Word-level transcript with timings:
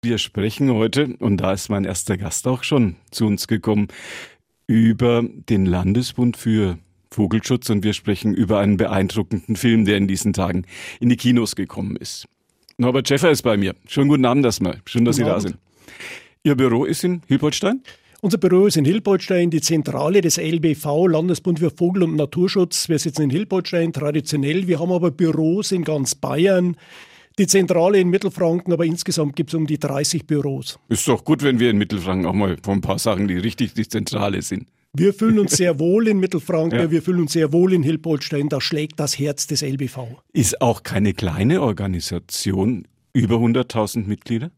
Wir 0.00 0.18
sprechen 0.18 0.72
heute, 0.72 1.16
und 1.18 1.38
da 1.38 1.52
ist 1.52 1.70
mein 1.70 1.84
erster 1.84 2.16
Gast 2.16 2.46
auch 2.46 2.62
schon 2.62 2.94
zu 3.10 3.26
uns 3.26 3.48
gekommen, 3.48 3.88
über 4.68 5.24
den 5.24 5.66
Landesbund 5.66 6.36
für 6.36 6.78
Vogelschutz 7.10 7.68
und 7.68 7.82
wir 7.82 7.94
sprechen 7.94 8.32
über 8.32 8.60
einen 8.60 8.76
beeindruckenden 8.76 9.56
Film, 9.56 9.84
der 9.86 9.96
in 9.96 10.06
diesen 10.06 10.32
Tagen 10.32 10.66
in 11.00 11.08
die 11.08 11.16
Kinos 11.16 11.56
gekommen 11.56 11.96
ist. 11.96 12.26
Norbert 12.76 13.08
Schäffer 13.08 13.32
ist 13.32 13.42
bei 13.42 13.56
mir. 13.56 13.74
Schönen 13.88 14.08
guten 14.08 14.24
Abend 14.24 14.44
erstmal. 14.44 14.80
Schön, 14.84 15.04
dass 15.04 15.16
guten 15.16 15.26
Sie 15.26 15.32
Abend. 15.32 15.44
da 15.44 15.48
sind. 15.48 15.58
Ihr 16.44 16.54
Büro 16.54 16.84
ist 16.84 17.02
in 17.02 17.22
Hilpoltstein? 17.26 17.82
Unser 18.20 18.38
Büro 18.38 18.66
ist 18.66 18.76
in 18.76 18.84
Hilpoltstein, 18.84 19.50
die 19.50 19.60
Zentrale 19.60 20.20
des 20.20 20.38
LBV, 20.38 21.08
Landesbund 21.08 21.58
für 21.58 21.70
Vogel- 21.70 22.04
und 22.04 22.14
Naturschutz. 22.14 22.88
Wir 22.88 23.00
sitzen 23.00 23.22
in 23.22 23.30
Hilpoltstein 23.30 23.92
traditionell. 23.92 24.68
Wir 24.68 24.78
haben 24.78 24.92
aber 24.92 25.10
Büros 25.10 25.72
in 25.72 25.82
ganz 25.82 26.14
Bayern, 26.14 26.76
die 27.38 27.46
Zentrale 27.46 27.98
in 27.98 28.08
Mittelfranken, 28.08 28.72
aber 28.72 28.84
insgesamt 28.84 29.36
gibt 29.36 29.50
es 29.50 29.54
um 29.54 29.66
die 29.66 29.78
30 29.78 30.26
Büros. 30.26 30.78
Ist 30.88 31.06
doch 31.08 31.24
gut, 31.24 31.42
wenn 31.42 31.58
wir 31.58 31.70
in 31.70 31.78
Mittelfranken 31.78 32.26
auch 32.26 32.34
mal 32.34 32.56
von 32.62 32.78
ein 32.78 32.80
paar 32.80 32.98
Sachen, 32.98 33.28
die 33.28 33.38
richtig 33.38 33.74
die 33.74 33.88
Zentrale 33.88 34.42
sind. 34.42 34.68
Wir 34.94 35.12
fühlen 35.12 35.38
uns 35.38 35.52
sehr 35.52 35.78
wohl 35.78 36.08
in 36.08 36.18
Mittelfranken, 36.18 36.78
ja. 36.78 36.90
wir 36.90 37.02
fühlen 37.02 37.20
uns 37.20 37.32
sehr 37.32 37.52
wohl 37.52 37.72
in 37.72 37.82
Hilpoltstein, 37.82 38.48
da 38.48 38.60
schlägt 38.60 38.98
das 38.98 39.18
Herz 39.18 39.46
des 39.46 39.62
LBV. 39.62 39.98
Ist 40.32 40.60
auch 40.60 40.82
keine 40.82 41.12
kleine 41.12 41.62
Organisation, 41.62 42.88
über 43.12 43.36
100.000 43.36 44.06
Mitglieder? 44.06 44.50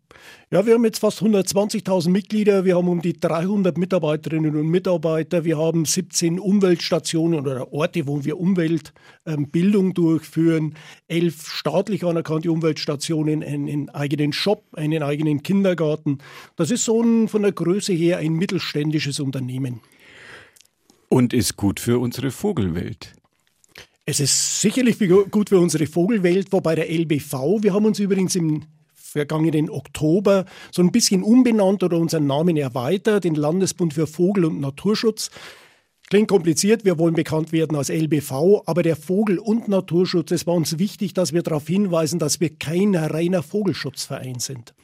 Ja, 0.51 0.67
wir 0.67 0.75
haben 0.75 0.85
jetzt 0.85 0.99
fast 0.99 1.23
120.000 1.23 2.11
Mitglieder, 2.11 2.65
wir 2.65 2.77
haben 2.77 2.89
um 2.89 3.01
die 3.01 3.19
300 3.19 3.79
Mitarbeiterinnen 3.79 4.57
und 4.57 4.69
Mitarbeiter, 4.69 5.45
wir 5.45 5.59
haben 5.59 5.85
17 5.85 6.41
Umweltstationen 6.41 7.41
oder 7.41 7.73
Orte, 7.73 8.07
wo 8.07 8.25
wir 8.25 8.39
Umweltbildung 8.39 9.87
ähm, 9.87 9.95
durchführen, 9.95 10.75
elf 11.09 11.49
staatlich 11.49 12.05
anerkannte 12.05 12.51
Umweltstationen, 12.51 13.43
einen 13.43 13.89
eigenen 13.91 14.33
Shop, 14.33 14.65
einen 14.75 15.03
eigenen 15.03 15.43
Kindergarten. 15.43 16.19
Das 16.57 16.71
ist 16.71 16.85
so 16.85 17.03
ein, 17.03 17.29
von 17.29 17.43
der 17.43 17.53
Größe 17.53 17.93
her 17.93 18.19
ein 18.19 18.33
mittelständisches 18.33 19.21
Unternehmen. 19.21 19.81
Und 21.09 21.33
ist 21.33 21.57
gut 21.57 21.81
für 21.81 21.99
unsere 21.99 22.31
Vogelwelt. 22.31 23.15
Es 24.07 24.19
ist 24.21 24.61
sicherlich 24.61 24.99
gut 25.31 25.51
für 25.51 25.59
unsere 25.59 25.87
Vogelwelt, 25.87 26.53
wobei 26.53 26.75
der 26.75 26.91
LBV, 26.91 27.63
wir 27.63 27.75
haben 27.75 27.85
uns 27.85 27.99
übrigens 27.99 28.35
im 28.35 28.65
vergangenen 28.95 29.71
Oktober 29.71 30.47
so 30.73 30.83
ein 30.83 30.93
bisschen 30.93 31.23
umbenannt 31.23 31.83
oder 31.83 31.99
unseren 31.99 32.27
Namen 32.27 32.57
erweitert, 32.57 33.25
den 33.25 33.35
Landesbund 33.35 33.95
für 33.95 34.07
Vogel- 34.07 34.45
und 34.45 34.61
Naturschutz. 34.61 35.31
Klingt 36.09 36.29
kompliziert, 36.29 36.85
wir 36.85 36.99
wollen 36.99 37.15
bekannt 37.15 37.53
werden 37.53 37.77
als 37.77 37.89
LBV, 37.89 38.63
aber 38.67 38.83
der 38.83 38.97
Vogel- 38.97 39.39
und 39.39 39.69
Naturschutz, 39.69 40.33
es 40.33 40.47
war 40.47 40.55
uns 40.55 40.79
wichtig, 40.79 41.15
dass 41.15 41.33
wir 41.33 41.43
darauf 41.43 41.67
hinweisen, 41.69 42.19
dass 42.19 42.41
wir 42.41 42.51
kein 42.57 42.97
reiner 42.97 43.43
Vogelschutzverein 43.43 44.41
sind. 44.41 44.75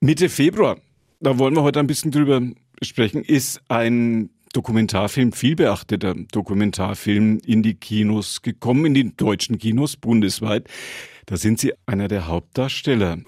Mitte 0.00 0.28
Februar, 0.28 0.78
da 1.20 1.38
wollen 1.38 1.54
wir 1.54 1.62
heute 1.62 1.80
ein 1.80 1.88
bisschen 1.88 2.12
drüber 2.12 2.42
sprechen, 2.82 3.22
ist 3.22 3.60
ein 3.68 4.30
Dokumentarfilm, 4.56 5.32
vielbeachteter 5.32 6.14
Dokumentarfilm 6.32 7.40
in 7.44 7.62
die 7.62 7.74
Kinos 7.74 8.40
gekommen, 8.40 8.86
in 8.86 8.94
die 8.94 9.14
deutschen 9.14 9.58
Kinos 9.58 9.96
bundesweit. 9.96 10.66
Da 11.26 11.36
sind 11.36 11.60
Sie 11.60 11.74
einer 11.84 12.08
der 12.08 12.26
Hauptdarsteller. 12.26 13.18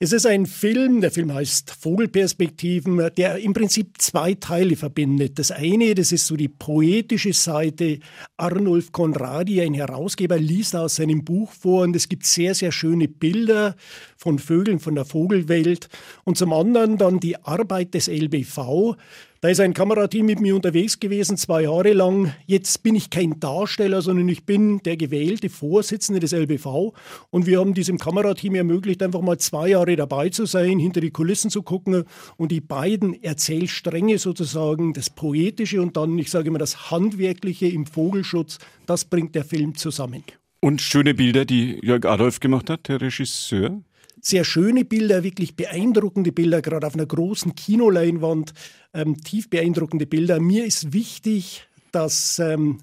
Es 0.00 0.12
ist 0.12 0.26
ein 0.26 0.44
Film, 0.44 1.00
der 1.00 1.10
Film 1.10 1.32
heißt 1.32 1.70
Vogelperspektiven, 1.70 3.10
der 3.16 3.38
im 3.38 3.54
Prinzip 3.54 3.92
zwei 3.96 4.34
Teile 4.34 4.76
verbindet. 4.76 5.38
Das 5.38 5.50
eine, 5.50 5.94
das 5.94 6.12
ist 6.12 6.26
so 6.26 6.36
die 6.36 6.48
poetische 6.48 7.32
Seite. 7.32 8.00
Arnulf 8.36 8.92
Conradi, 8.92 9.62
ein 9.62 9.72
Herausgeber, 9.72 10.36
liest 10.36 10.76
aus 10.76 10.96
seinem 10.96 11.24
Buch 11.24 11.52
vor 11.52 11.84
und 11.84 11.96
es 11.96 12.10
gibt 12.10 12.26
sehr, 12.26 12.54
sehr 12.54 12.70
schöne 12.70 13.08
Bilder 13.08 13.76
von 14.18 14.38
Vögeln, 14.38 14.78
von 14.78 14.94
der 14.94 15.06
Vogelwelt. 15.06 15.88
Und 16.24 16.36
zum 16.36 16.52
anderen 16.52 16.98
dann 16.98 17.18
die 17.18 17.36
Arbeit 17.42 17.94
des 17.94 18.08
LBV. 18.08 18.96
Da 19.44 19.50
ist 19.50 19.60
ein 19.60 19.74
Kamerateam 19.74 20.24
mit 20.24 20.40
mir 20.40 20.56
unterwegs 20.56 20.98
gewesen, 20.98 21.36
zwei 21.36 21.64
Jahre 21.64 21.92
lang. 21.92 22.32
Jetzt 22.46 22.82
bin 22.82 22.94
ich 22.94 23.10
kein 23.10 23.40
Darsteller, 23.40 24.00
sondern 24.00 24.26
ich 24.30 24.46
bin 24.46 24.78
der 24.84 24.96
gewählte 24.96 25.50
Vorsitzende 25.50 26.18
des 26.18 26.32
LBV. 26.32 26.94
Und 27.28 27.44
wir 27.44 27.60
haben 27.60 27.74
diesem 27.74 27.98
Kamerateam 27.98 28.54
ermöglicht, 28.54 29.02
einfach 29.02 29.20
mal 29.20 29.36
zwei 29.36 29.68
Jahre 29.68 29.96
dabei 29.96 30.30
zu 30.30 30.46
sein, 30.46 30.78
hinter 30.78 31.02
die 31.02 31.10
Kulissen 31.10 31.50
zu 31.50 31.62
gucken 31.62 32.04
und 32.38 32.52
die 32.52 32.62
beiden 32.62 33.22
Erzählstränge 33.22 34.16
sozusagen, 34.16 34.94
das 34.94 35.10
Poetische 35.10 35.82
und 35.82 35.98
dann, 35.98 36.18
ich 36.18 36.30
sage 36.30 36.48
immer, 36.48 36.58
das 36.58 36.90
Handwerkliche 36.90 37.66
im 37.66 37.84
Vogelschutz, 37.84 38.56
das 38.86 39.04
bringt 39.04 39.34
der 39.34 39.44
Film 39.44 39.74
zusammen. 39.74 40.24
Und 40.60 40.80
schöne 40.80 41.12
Bilder, 41.12 41.44
die 41.44 41.80
Jörg 41.82 42.06
Adolf 42.06 42.40
gemacht 42.40 42.70
hat, 42.70 42.88
der 42.88 43.02
Regisseur 43.02 43.82
sehr 44.26 44.44
schöne 44.44 44.84
Bilder, 44.84 45.22
wirklich 45.22 45.54
beeindruckende 45.54 46.32
Bilder, 46.32 46.62
gerade 46.62 46.86
auf 46.86 46.94
einer 46.94 47.06
großen 47.06 47.54
Kinoleinwand, 47.54 48.54
ähm, 48.94 49.20
tief 49.20 49.50
beeindruckende 49.50 50.06
Bilder. 50.06 50.40
Mir 50.40 50.64
ist 50.64 50.92
wichtig, 50.94 51.68
dass 51.92 52.38
ähm, 52.38 52.78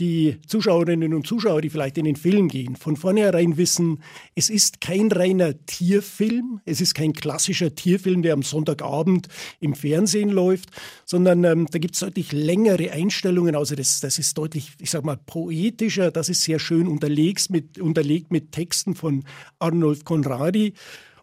die 0.00 0.38
Zuschauerinnen 0.46 1.14
und 1.14 1.26
Zuschauer, 1.26 1.60
die 1.60 1.70
vielleicht 1.70 1.98
in 1.98 2.04
den 2.04 2.16
Film 2.16 2.48
gehen, 2.48 2.74
von 2.74 2.96
vornherein 2.96 3.56
wissen, 3.56 4.02
es 4.34 4.50
ist 4.50 4.80
kein 4.80 5.10
reiner 5.12 5.54
Tierfilm, 5.66 6.60
es 6.64 6.80
ist 6.80 6.94
kein 6.94 7.12
klassischer 7.12 7.74
Tierfilm, 7.74 8.22
der 8.22 8.32
am 8.32 8.42
Sonntagabend 8.42 9.28
im 9.60 9.74
Fernsehen 9.74 10.30
läuft, 10.30 10.70
sondern 11.04 11.44
ähm, 11.44 11.66
da 11.70 11.78
gibt 11.78 11.94
es 11.94 12.00
deutlich 12.00 12.32
längere 12.32 12.90
Einstellungen. 12.90 13.54
Also 13.54 13.76
das, 13.76 14.00
das 14.00 14.18
ist 14.18 14.36
deutlich, 14.36 14.72
ich 14.80 14.90
sag 14.90 15.04
mal, 15.04 15.16
poetischer, 15.16 16.10
das 16.10 16.28
ist 16.28 16.42
sehr 16.42 16.58
schön 16.58 16.88
unterlegt 16.88 17.50
mit, 17.50 17.78
unterlegt 17.78 18.32
mit 18.32 18.52
Texten 18.52 18.94
von 18.94 19.24
Arnold 19.58 20.04
Conradi. 20.04 20.74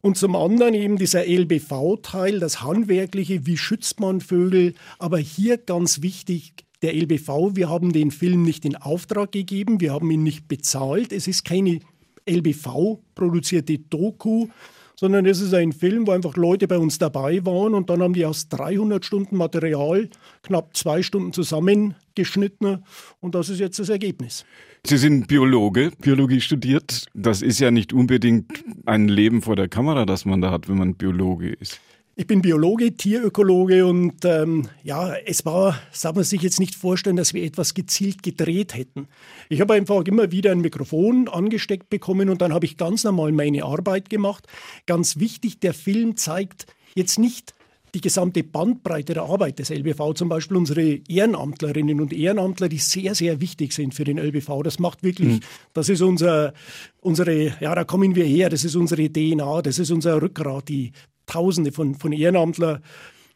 Und 0.01 0.17
zum 0.17 0.35
anderen 0.35 0.73
eben 0.73 0.97
dieser 0.97 1.27
LBV-Teil, 1.27 2.39
das 2.39 2.61
Handwerkliche, 2.63 3.45
wie 3.45 3.57
schützt 3.57 3.99
man 3.99 4.19
Vögel. 4.19 4.73
Aber 4.97 5.19
hier 5.19 5.57
ganz 5.57 6.01
wichtig, 6.01 6.53
der 6.81 6.95
LBV, 6.95 7.55
wir 7.55 7.69
haben 7.69 7.93
den 7.93 8.11
Film 8.11 8.43
nicht 8.43 8.65
in 8.65 8.75
Auftrag 8.75 9.31
gegeben, 9.31 9.81
wir 9.81 9.93
haben 9.93 10.09
ihn 10.11 10.23
nicht 10.23 10.47
bezahlt. 10.47 11.13
Es 11.13 11.27
ist 11.27 11.45
keine 11.45 11.79
LBV-produzierte 12.27 13.79
Doku, 13.79 14.47
sondern 14.95 15.25
es 15.25 15.41
ist 15.41 15.53
ein 15.53 15.71
Film, 15.73 16.05
wo 16.05 16.11
einfach 16.11 16.35
Leute 16.37 16.67
bei 16.67 16.77
uns 16.77 16.97
dabei 16.99 17.43
waren 17.45 17.73
und 17.73 17.89
dann 17.89 18.01
haben 18.01 18.13
die 18.13 18.25
aus 18.25 18.49
300 18.49 19.03
Stunden 19.03 19.35
Material 19.35 20.09
knapp 20.43 20.77
zwei 20.77 21.01
Stunden 21.01 21.33
zusammengeschnitten 21.33 22.83
und 23.19 23.35
das 23.35 23.49
ist 23.49 23.59
jetzt 23.59 23.79
das 23.79 23.89
Ergebnis. 23.89 24.45
Sie 24.85 24.97
sind 24.97 25.27
Biologe, 25.27 25.91
Biologie 26.01 26.41
studiert. 26.41 27.05
Das 27.13 27.41
ist 27.41 27.59
ja 27.59 27.69
nicht 27.69 27.93
unbedingt 27.93 28.63
ein 28.85 29.07
Leben 29.07 29.41
vor 29.41 29.55
der 29.55 29.67
Kamera, 29.67 30.05
das 30.05 30.25
man 30.25 30.41
da 30.41 30.51
hat, 30.51 30.69
wenn 30.69 30.77
man 30.77 30.95
Biologe 30.95 31.49
ist. 31.49 31.79
Ich 32.17 32.27
bin 32.27 32.41
Biologe, 32.41 32.97
Tierökologe 32.97 33.85
und 33.85 34.25
ähm, 34.25 34.67
ja, 34.83 35.15
es 35.25 35.45
war, 35.45 35.79
soll 35.93 36.11
man 36.13 36.25
sich 36.25 36.41
jetzt 36.41 36.59
nicht 36.59 36.75
vorstellen, 36.75 37.15
dass 37.15 37.33
wir 37.33 37.43
etwas 37.43 37.73
gezielt 37.73 38.21
gedreht 38.21 38.75
hätten. 38.75 39.07
Ich 39.47 39.61
habe 39.61 39.75
einfach 39.75 40.03
immer 40.03 40.29
wieder 40.29 40.51
ein 40.51 40.59
Mikrofon 40.59 41.29
angesteckt 41.29 41.89
bekommen 41.89 42.29
und 42.29 42.41
dann 42.41 42.53
habe 42.53 42.65
ich 42.65 42.75
ganz 42.75 43.05
normal 43.05 43.31
meine 43.31 43.63
Arbeit 43.63 44.09
gemacht. 44.09 44.45
Ganz 44.87 45.19
wichtig, 45.19 45.61
der 45.61 45.73
Film 45.73 46.17
zeigt 46.17 46.65
jetzt 46.95 47.17
nicht 47.17 47.53
die 47.93 48.01
gesamte 48.01 48.43
Bandbreite 48.43 49.13
der 49.13 49.23
Arbeit 49.23 49.59
des 49.59 49.69
LBV, 49.69 50.13
zum 50.13 50.29
Beispiel 50.29 50.57
unsere 50.57 50.99
Ehrenamtlerinnen 51.07 51.99
und 51.99 52.13
Ehrenamtler, 52.13 52.69
die 52.69 52.77
sehr, 52.77 53.15
sehr 53.15 53.41
wichtig 53.41 53.73
sind 53.73 53.93
für 53.93 54.03
den 54.03 54.17
LBV. 54.17 54.63
Das 54.63 54.79
macht 54.79 55.03
wirklich, 55.03 55.35
mhm. 55.35 55.39
das 55.73 55.89
ist 55.89 56.01
unser, 56.01 56.53
unsere, 57.01 57.53
ja, 57.59 57.75
da 57.75 57.83
kommen 57.83 58.15
wir 58.15 58.25
her, 58.25 58.49
das 58.49 58.63
ist 58.63 58.75
unsere 58.75 59.11
DNA, 59.11 59.61
das 59.61 59.79
ist 59.79 59.91
unser 59.91 60.21
Rückgrat, 60.21 60.69
die 60.69 60.91
Tausende 61.31 61.71
von, 61.71 61.95
von 61.95 62.11
Ehrenamtler, 62.11 62.81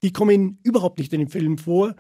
die 0.03 0.11
kommen 0.11 0.59
überhaupt 0.63 0.99
nicht 0.99 1.13
in 1.13 1.19
dem 1.19 1.29
Film 1.29 1.57
vor. 1.57 1.95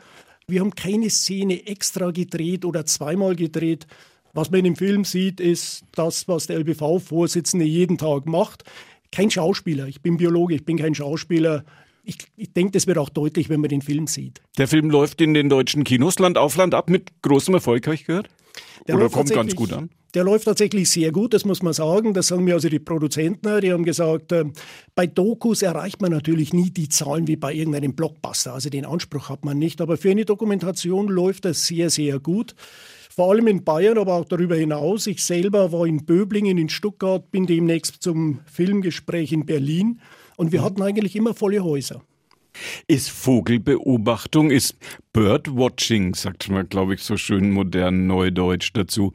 Wir 0.47 0.59
haben 0.59 0.75
keine 0.75 1.09
Szene 1.09 1.65
extra 1.65 2.11
gedreht 2.11 2.65
oder 2.65 2.85
zweimal 2.85 3.35
gedreht. 3.35 3.87
Was 4.33 4.51
man 4.51 4.63
dem 4.63 4.75
Film 4.75 5.05
sieht, 5.05 5.39
ist 5.39 5.85
das, 5.93 6.27
was 6.27 6.47
der 6.47 6.59
LBV-Vorsitzende 6.59 7.65
jeden 7.65 7.97
Tag 7.97 8.25
macht. 8.25 8.65
Kein 9.11 9.31
Schauspieler. 9.31 9.87
Ich 9.87 10.01
bin 10.01 10.17
Biologe, 10.17 10.55
ich 10.55 10.65
bin 10.65 10.77
kein 10.77 10.93
Schauspieler. 10.93 11.63
Ich, 12.03 12.17
ich 12.35 12.51
denke, 12.51 12.73
das 12.73 12.85
wird 12.85 12.97
auch 12.97 13.09
deutlich, 13.09 13.49
wenn 13.49 13.61
man 13.61 13.69
den 13.69 13.81
Film 13.81 14.07
sieht. 14.07 14.41
Der 14.57 14.67
Film 14.67 14.89
läuft 14.89 15.21
in 15.21 15.33
den 15.33 15.47
deutschen 15.49 15.85
Kinos 15.85 16.19
Land 16.19 16.37
auf 16.37 16.57
Land 16.57 16.75
ab 16.75 16.89
mit 16.89 17.21
großem 17.21 17.53
Erfolg, 17.53 17.87
habe 17.87 17.95
ich 17.95 18.05
gehört. 18.05 18.29
Der 18.87 18.95
Oder 18.95 19.09
kommt 19.09 19.31
ganz 19.31 19.55
gut 19.55 19.73
an? 19.73 19.89
Der 20.13 20.23
läuft 20.23 20.45
tatsächlich 20.45 20.89
sehr 20.89 21.11
gut, 21.11 21.33
das 21.33 21.43
muss 21.43 21.61
man 21.61 21.73
sagen. 21.73 22.13
Das 22.13 22.27
sagen 22.27 22.45
mir 22.45 22.53
also 22.53 22.69
die 22.69 22.79
Produzenten. 22.79 23.59
Die 23.59 23.73
haben 23.73 23.83
gesagt, 23.83 24.31
äh, 24.31 24.45
bei 24.95 25.07
Dokus 25.07 25.61
erreicht 25.61 26.01
man 26.01 26.11
natürlich 26.11 26.53
nie 26.53 26.69
die 26.69 26.87
Zahlen 26.87 27.27
wie 27.27 27.35
bei 27.35 27.53
irgendeinem 27.53 27.95
Blockbuster. 27.95 28.53
Also 28.53 28.69
den 28.69 28.85
Anspruch 28.85 29.27
hat 29.27 29.43
man 29.43 29.59
nicht. 29.59 29.81
Aber 29.81 29.97
für 29.97 30.11
eine 30.11 30.23
Dokumentation 30.23 31.09
läuft 31.09 31.43
das 31.43 31.67
sehr, 31.67 31.89
sehr 31.89 32.19
gut. 32.19 32.55
Vor 33.13 33.31
allem 33.31 33.47
in 33.47 33.65
Bayern, 33.65 33.97
aber 33.97 34.13
auch 34.13 34.25
darüber 34.25 34.55
hinaus. 34.55 35.05
Ich 35.07 35.23
selber 35.23 35.73
war 35.73 35.85
in 35.85 36.05
Böblingen, 36.05 36.57
in 36.57 36.69
Stuttgart, 36.69 37.29
bin 37.31 37.45
demnächst 37.45 38.01
zum 38.01 38.39
Filmgespräch 38.45 39.33
in 39.33 39.45
Berlin. 39.45 39.99
Und 40.37 40.53
wir 40.53 40.61
mhm. 40.61 40.65
hatten 40.65 40.81
eigentlich 40.81 41.15
immer 41.17 41.33
volle 41.33 41.61
Häuser. 41.61 42.01
Ist 42.87 43.09
Vogelbeobachtung, 43.09 44.51
ist 44.51 44.75
Birdwatching, 45.13 46.15
sagt 46.15 46.49
man, 46.49 46.67
glaube 46.69 46.95
ich, 46.95 47.01
so 47.01 47.17
schön 47.17 47.51
modern 47.51 48.07
neudeutsch 48.07 48.71
dazu. 48.73 49.13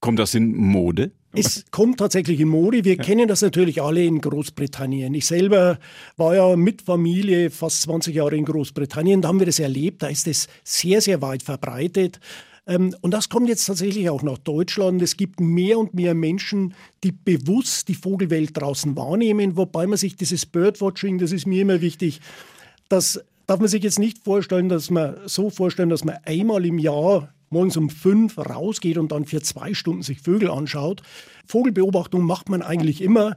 Kommt 0.00 0.18
das 0.18 0.34
in 0.34 0.56
Mode? 0.56 1.12
Es 1.34 1.64
kommt 1.70 1.98
tatsächlich 1.98 2.40
in 2.40 2.48
Mode. 2.48 2.84
Wir 2.84 2.96
ja. 2.96 3.02
kennen 3.02 3.26
das 3.26 3.40
natürlich 3.40 3.80
alle 3.80 4.04
in 4.04 4.20
Großbritannien. 4.20 5.14
Ich 5.14 5.26
selber 5.26 5.78
war 6.16 6.34
ja 6.34 6.56
mit 6.56 6.82
Familie 6.82 7.50
fast 7.50 7.82
20 7.82 8.14
Jahre 8.14 8.36
in 8.36 8.44
Großbritannien. 8.44 9.22
Da 9.22 9.28
haben 9.28 9.38
wir 9.38 9.46
das 9.46 9.58
erlebt. 9.58 10.02
Da 10.02 10.08
ist 10.08 10.26
es 10.26 10.48
sehr, 10.62 11.00
sehr 11.00 11.22
weit 11.22 11.42
verbreitet. 11.42 12.20
Ähm, 12.66 12.94
und 13.00 13.12
das 13.12 13.28
kommt 13.28 13.48
jetzt 13.48 13.66
tatsächlich 13.66 14.10
auch 14.10 14.22
nach 14.22 14.38
Deutschland. 14.38 15.00
Es 15.02 15.16
gibt 15.16 15.40
mehr 15.40 15.78
und 15.78 15.94
mehr 15.94 16.14
Menschen, 16.14 16.74
die 17.02 17.12
bewusst 17.12 17.88
die 17.88 17.94
Vogelwelt 17.94 18.50
draußen 18.54 18.96
wahrnehmen, 18.96 19.56
wobei 19.56 19.86
man 19.86 19.98
sich 19.98 20.16
dieses 20.16 20.46
Birdwatching, 20.46 21.18
das 21.18 21.32
ist 21.32 21.46
mir 21.46 21.62
immer 21.62 21.80
wichtig, 21.80 22.20
das 22.92 23.24
darf 23.46 23.58
man 23.58 23.68
sich 23.68 23.82
jetzt 23.82 23.98
nicht 23.98 24.22
vorstellen, 24.22 24.68
dass 24.68 24.90
man 24.90 25.16
so 25.26 25.50
vorstellen, 25.50 25.88
dass 25.88 26.04
man 26.04 26.18
einmal 26.24 26.64
im 26.66 26.78
Jahr 26.78 27.34
morgens 27.48 27.76
um 27.76 27.90
fünf 27.90 28.38
rausgeht 28.38 28.98
und 28.98 29.12
dann 29.12 29.24
für 29.24 29.42
zwei 29.42 29.74
Stunden 29.74 30.02
sich 30.02 30.20
Vögel 30.20 30.50
anschaut. 30.50 31.02
Vogelbeobachtung 31.46 32.22
macht 32.22 32.48
man 32.48 32.62
eigentlich 32.62 33.02
immer. 33.02 33.36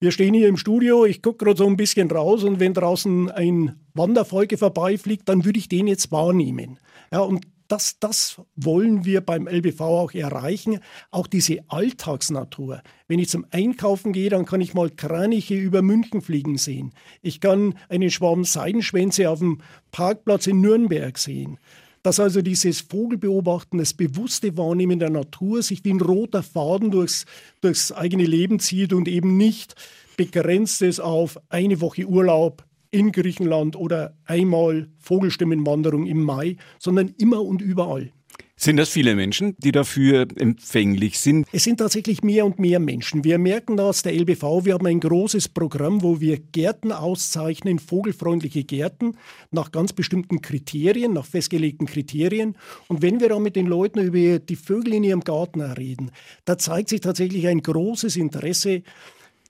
Wir 0.00 0.10
stehen 0.10 0.34
hier 0.34 0.48
im 0.48 0.56
Studio, 0.56 1.04
ich 1.04 1.22
gucke 1.22 1.44
gerade 1.44 1.58
so 1.58 1.66
ein 1.66 1.76
bisschen 1.76 2.10
raus 2.10 2.44
und 2.44 2.60
wenn 2.60 2.74
draußen 2.74 3.30
ein 3.30 3.80
Wanderfolge 3.94 4.58
vorbeifliegt, 4.58 5.28
dann 5.28 5.44
würde 5.44 5.58
ich 5.58 5.68
den 5.68 5.86
jetzt 5.86 6.12
wahrnehmen. 6.12 6.78
Ja, 7.12 7.20
und 7.20 7.46
das, 7.74 7.98
das 7.98 8.40
wollen 8.54 9.04
wir 9.04 9.20
beim 9.20 9.48
LBV 9.48 9.80
auch 9.80 10.14
erreichen. 10.14 10.78
Auch 11.10 11.26
diese 11.26 11.58
Alltagsnatur. 11.66 12.82
Wenn 13.08 13.18
ich 13.18 13.28
zum 13.28 13.46
Einkaufen 13.50 14.12
gehe, 14.12 14.30
dann 14.30 14.44
kann 14.44 14.60
ich 14.60 14.74
mal 14.74 14.90
Kraniche 14.90 15.56
über 15.56 15.82
München 15.82 16.22
fliegen 16.22 16.56
sehen. 16.56 16.92
Ich 17.20 17.40
kann 17.40 17.74
einen 17.88 18.12
Schwarm 18.12 18.44
Seidenschwänze 18.44 19.28
auf 19.28 19.40
dem 19.40 19.60
Parkplatz 19.90 20.46
in 20.46 20.60
Nürnberg 20.60 21.18
sehen 21.18 21.58
dass 22.04 22.20
also 22.20 22.42
dieses 22.42 22.82
Vogelbeobachten, 22.82 23.78
das 23.78 23.94
bewusste 23.94 24.58
Wahrnehmen 24.58 24.98
der 24.98 25.08
Natur 25.08 25.62
sich 25.62 25.82
wie 25.86 25.90
ein 25.94 26.02
roter 26.02 26.42
Faden 26.42 26.90
durchs, 26.90 27.24
durchs 27.62 27.92
eigene 27.92 28.26
Leben 28.26 28.60
zieht 28.60 28.92
und 28.92 29.08
eben 29.08 29.38
nicht 29.38 29.74
begrenzt 30.18 30.82
ist 30.82 31.00
auf 31.00 31.40
eine 31.48 31.80
Woche 31.80 32.04
Urlaub 32.04 32.66
in 32.94 33.10
Griechenland 33.10 33.74
oder 33.74 34.16
einmal 34.24 34.88
Vogelstimmenwanderung 35.00 36.06
im 36.06 36.22
Mai, 36.22 36.56
sondern 36.78 37.08
immer 37.18 37.42
und 37.42 37.60
überall. 37.60 38.12
Sind 38.56 38.76
das 38.76 38.88
viele 38.88 39.16
Menschen, 39.16 39.56
die 39.58 39.72
dafür 39.72 40.28
empfänglich 40.36 41.18
sind? 41.18 41.48
Es 41.50 41.64
sind 41.64 41.78
tatsächlich 41.78 42.22
mehr 42.22 42.46
und 42.46 42.60
mehr 42.60 42.78
Menschen. 42.78 43.24
Wir 43.24 43.36
merken 43.38 43.76
das, 43.76 44.02
der 44.02 44.14
LBV, 44.14 44.64
wir 44.64 44.74
haben 44.74 44.86
ein 44.86 45.00
großes 45.00 45.48
Programm, 45.48 46.02
wo 46.02 46.20
wir 46.20 46.38
Gärten 46.38 46.92
auszeichnen, 46.92 47.80
vogelfreundliche 47.80 48.62
Gärten, 48.62 49.16
nach 49.50 49.72
ganz 49.72 49.92
bestimmten 49.92 50.40
Kriterien, 50.40 51.14
nach 51.14 51.26
festgelegten 51.26 51.88
Kriterien. 51.88 52.56
Und 52.86 53.02
wenn 53.02 53.18
wir 53.18 53.28
dann 53.28 53.42
mit 53.42 53.56
den 53.56 53.66
Leuten 53.66 53.98
über 53.98 54.38
die 54.38 54.56
Vögel 54.56 54.94
in 54.94 55.02
ihrem 55.02 55.24
Garten 55.24 55.60
reden, 55.60 56.12
da 56.44 56.56
zeigt 56.56 56.90
sich 56.90 57.00
tatsächlich 57.00 57.48
ein 57.48 57.60
großes 57.60 58.14
Interesse. 58.14 58.84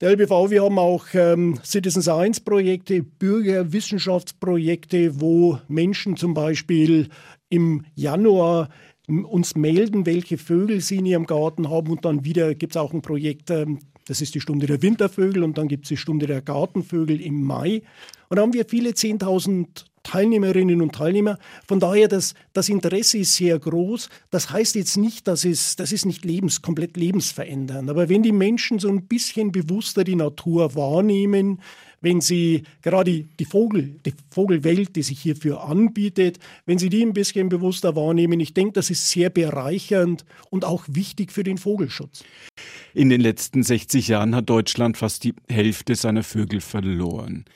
Der 0.05 0.13
LBV, 0.19 0.51
wir 0.51 0.63
haben 0.63 0.79
auch 0.79 1.07
ähm, 1.15 1.59
Citizen 1.65 2.03
Science 2.03 2.39
Projekte, 2.39 3.03
Bürgerwissenschaftsprojekte, 3.03 5.19
wo 5.19 5.59
Menschen 5.67 6.19
zum 6.19 6.35
Beispiel 6.35 7.09
im 7.49 7.87
Januar 7.95 8.69
uns 9.09 9.57
melden, 9.57 10.05
welche 10.05 10.37
Vögel 10.37 10.83
sie 10.83 10.97
in 10.97 11.07
ihrem 11.07 11.25
Garten 11.25 11.71
haben. 11.71 11.91
Und 11.91 12.05
dann 12.05 12.23
wieder 12.23 12.55
gibt 12.55 12.75
es 12.75 12.77
auch 12.77 12.93
ein 12.93 13.01
Projekt, 13.01 13.51
ähm, 13.51 13.79
das 14.07 14.21
ist 14.21 14.35
die 14.35 14.43
Stunde 14.43 14.67
der 14.67 14.83
Wintervögel 14.83 15.43
und 15.43 15.57
dann 15.57 15.69
gibt 15.69 15.87
es 15.87 15.89
die 15.89 15.97
Stunde 15.97 16.27
der 16.27 16.43
Gartenvögel 16.43 17.23
im 17.23 17.43
Mai. 17.43 17.81
Und 18.29 18.37
da 18.37 18.43
haben 18.43 18.53
wir 18.53 18.67
viele 18.67 18.91
10.000 18.91 19.87
Teilnehmerinnen 20.05 20.81
und 20.81 20.95
Teilnehmer. 20.95 21.39
Von 21.67 21.81
daher, 21.81 22.07
das, 22.07 22.35
das 22.53 22.69
Interesse 22.69 23.19
ist 23.19 23.35
sehr 23.35 23.59
groß. 23.59 24.09
Das 24.31 24.51
heißt 24.51 24.77
jetzt 24.77 24.97
nicht, 24.97 25.27
dass 25.27 25.45
es, 25.45 25.75
das 25.75 25.91
ist 25.91 26.07
nicht 26.07 26.25
lebens, 26.25 26.63
komplett 26.63 26.97
lebensverändernd. 26.97 27.91
Aber 27.91 28.09
wenn 28.09 28.23
die 28.23 28.33
Menschen 28.33 28.79
so 28.79 28.89
ein 28.89 29.07
bisschen 29.07 29.51
bewusster 29.51 30.05
die 30.05 30.15
Natur 30.15 30.77
wahrnehmen, 30.77 31.61
wenn 32.05 32.21
Sie 32.21 32.65
gerade 32.83 33.25
die 33.25 33.45
Vogel, 33.47 33.97
die 34.05 34.13
Vogelwelt, 34.31 34.95
die 34.95 35.03
sich 35.03 35.21
hierfür 35.21 35.65
anbietet, 35.65 36.39
wenn 36.67 36.79
Sie 36.79 36.91
die 36.91 37.03
ein 37.03 37.15
bisschen 37.15 37.49
bewusster 37.49 37.97
wahrnehmen, 37.97 38.39
ich 38.41 38.53
denke, 38.53 38.75
das 38.75 38.91
ist 38.91 39.11
sehr 39.11 39.31
bereichernd 39.31 40.27
und 40.51 40.67
auch 40.67 40.85
wichtig 40.87 41.33
für 41.33 41.45
den 41.45 41.57
Vogelschutz. 41.57 42.23
In 42.93 43.09
den 43.09 43.23
letzten 43.23 43.63
60 43.63 44.09
Jahren 44.09 44.37
hat 44.37 44.51
Deutschland 44.51 44.99
fast 44.99 45.25
die 45.25 45.35
Hälfte 45.49 45.95
seiner 45.95 46.23
Vögel 46.23 46.61
verloren. 46.61 47.47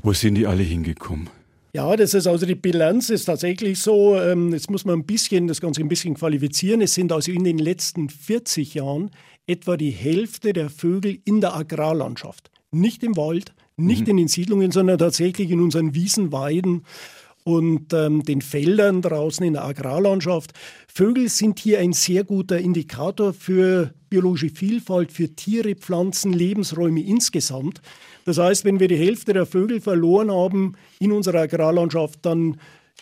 Wo 0.00 0.12
sind 0.12 0.34
die 0.34 0.48
alle 0.48 0.64
hingekommen? 0.64 1.30
Ja, 1.74 1.96
das 1.96 2.12
ist 2.14 2.26
also 2.26 2.44
die 2.44 2.54
Bilanz 2.54 3.08
ist 3.08 3.24
tatsächlich 3.24 3.78
so. 3.78 4.20
Ähm, 4.20 4.52
jetzt 4.52 4.70
muss 4.70 4.84
man 4.84 4.98
ein 4.98 5.06
bisschen 5.06 5.46
das 5.46 5.60
Ganze 5.60 5.80
ein 5.80 5.88
bisschen 5.88 6.14
qualifizieren. 6.14 6.82
Es 6.82 6.94
sind 6.94 7.12
also 7.12 7.32
in 7.32 7.44
den 7.44 7.58
letzten 7.58 8.10
40 8.10 8.74
Jahren 8.74 9.10
etwa 9.46 9.76
die 9.76 9.90
Hälfte 9.90 10.52
der 10.52 10.68
Vögel 10.68 11.18
in 11.24 11.40
der 11.40 11.54
Agrarlandschaft 11.56 12.52
nicht 12.72 13.02
im 13.02 13.16
Wald, 13.16 13.54
nicht 13.76 14.02
mhm. 14.02 14.10
in 14.10 14.16
den 14.16 14.28
Siedlungen, 14.28 14.70
sondern 14.70 14.98
tatsächlich 14.98 15.50
in 15.50 15.60
unseren 15.60 15.94
Wiesen, 15.94 16.32
Weiden 16.32 16.84
und 17.44 17.92
ähm, 17.92 18.22
den 18.22 18.40
Feldern 18.40 19.02
draußen 19.02 19.44
in 19.44 19.54
der 19.54 19.64
Agrarlandschaft. 19.64 20.52
Vögel 20.88 21.28
sind 21.28 21.58
hier 21.58 21.80
ein 21.80 21.92
sehr 21.92 22.24
guter 22.24 22.58
Indikator 22.58 23.32
für 23.32 23.92
biologische 24.08 24.50
Vielfalt, 24.50 25.12
für 25.12 25.34
Tiere, 25.34 25.74
Pflanzen, 25.74 26.32
Lebensräume 26.32 27.02
insgesamt. 27.02 27.80
Das 28.24 28.38
heißt, 28.38 28.64
wenn 28.64 28.80
wir 28.80 28.88
die 28.88 28.96
Hälfte 28.96 29.32
der 29.32 29.46
Vögel 29.46 29.80
verloren 29.80 30.30
haben 30.30 30.74
in 30.98 31.12
unserer 31.12 31.40
Agrarlandschaft, 31.40 32.20
dann 32.22 32.58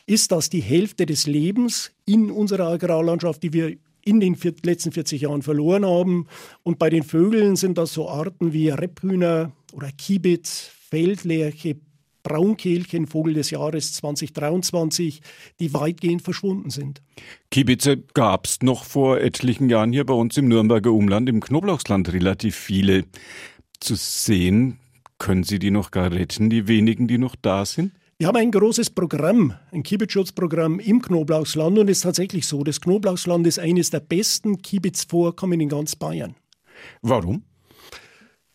ist 0.07 0.33
das 0.33 0.51
die 0.51 0.61
Hälfte 0.61 1.07
des 1.07 1.27
Lebens 1.27 1.93
in 2.07 2.31
unserer 2.31 2.69
Agrarlandschaft, 2.69 3.43
die 3.43 3.53
wir 3.53 3.77
in 4.03 4.21
den 4.21 4.37
letzten 4.63 4.93
40 4.93 5.23
Jahren 5.23 5.43
verloren 5.43 5.85
haben. 5.85 6.27
Und 6.63 6.79
bei 6.79 6.91
den 6.91 7.03
Vögeln 7.03 7.57
sind 7.57 7.79
das 7.79 7.93
so 7.93 8.09
Arten 8.09 8.53
wie 8.53 8.71
Rebhühner 8.71 9.53
oder 9.73 9.91
Kiebitz, 9.93 10.71
Feldlerche, 10.89 11.77
Braunkehlchen, 12.23 13.07
Vogel 13.07 13.35
des 13.35 13.51
Jahres 13.51 13.95
2023, 13.95 15.21
die 15.59 15.73
weitgehend 15.73 16.23
verschwunden 16.23 16.71
sind. 16.71 17.03
Kiebitze 17.51 17.99
gab 17.99 18.47
es 18.47 18.63
noch 18.63 18.85
vor 18.85 19.21
etlichen 19.21 19.71
Jahren 19.71 19.93
hier 19.93 20.05
bei 20.05 20.15
uns 20.15 20.37
im 20.37 20.49
Nürnberger 20.49 20.93
Umland, 20.93 21.29
im 21.29 21.41
Knoblauchsland 21.41 22.13
relativ 22.13 22.57
viele 22.57 23.05
zu 23.81 23.95
sehen. 23.95 24.79
Können 25.21 25.45
Sie 25.45 25.59
die 25.59 25.71
noch 25.71 25.91
gar 25.91 26.11
retten, 26.11 26.49
die 26.49 26.67
wenigen, 26.67 27.07
die 27.07 27.19
noch 27.19 27.37
da 27.37 27.67
sind? 27.67 27.93
Wir 28.17 28.27
haben 28.27 28.39
ein 28.39 28.51
großes 28.51 28.89
Programm, 28.89 29.55
ein 29.71 29.83
Kiebitzschutzprogramm 29.83 30.81
im 30.81 31.03
Knoblauchsland 31.03 31.79
und 31.79 31.91
es 31.91 31.99
ist 31.99 32.03
tatsächlich 32.05 32.47
so, 32.47 32.65
das 32.65 32.81
Knoblauchsland 32.81 33.47
ist 33.47 33.59
eines 33.59 33.91
der 33.91 34.01
besten 34.01 34.63
Kiebitzvorkommen 34.63 35.61
in 35.61 35.69
ganz 35.69 35.95
Bayern. 35.95 36.37
Warum? 37.03 37.43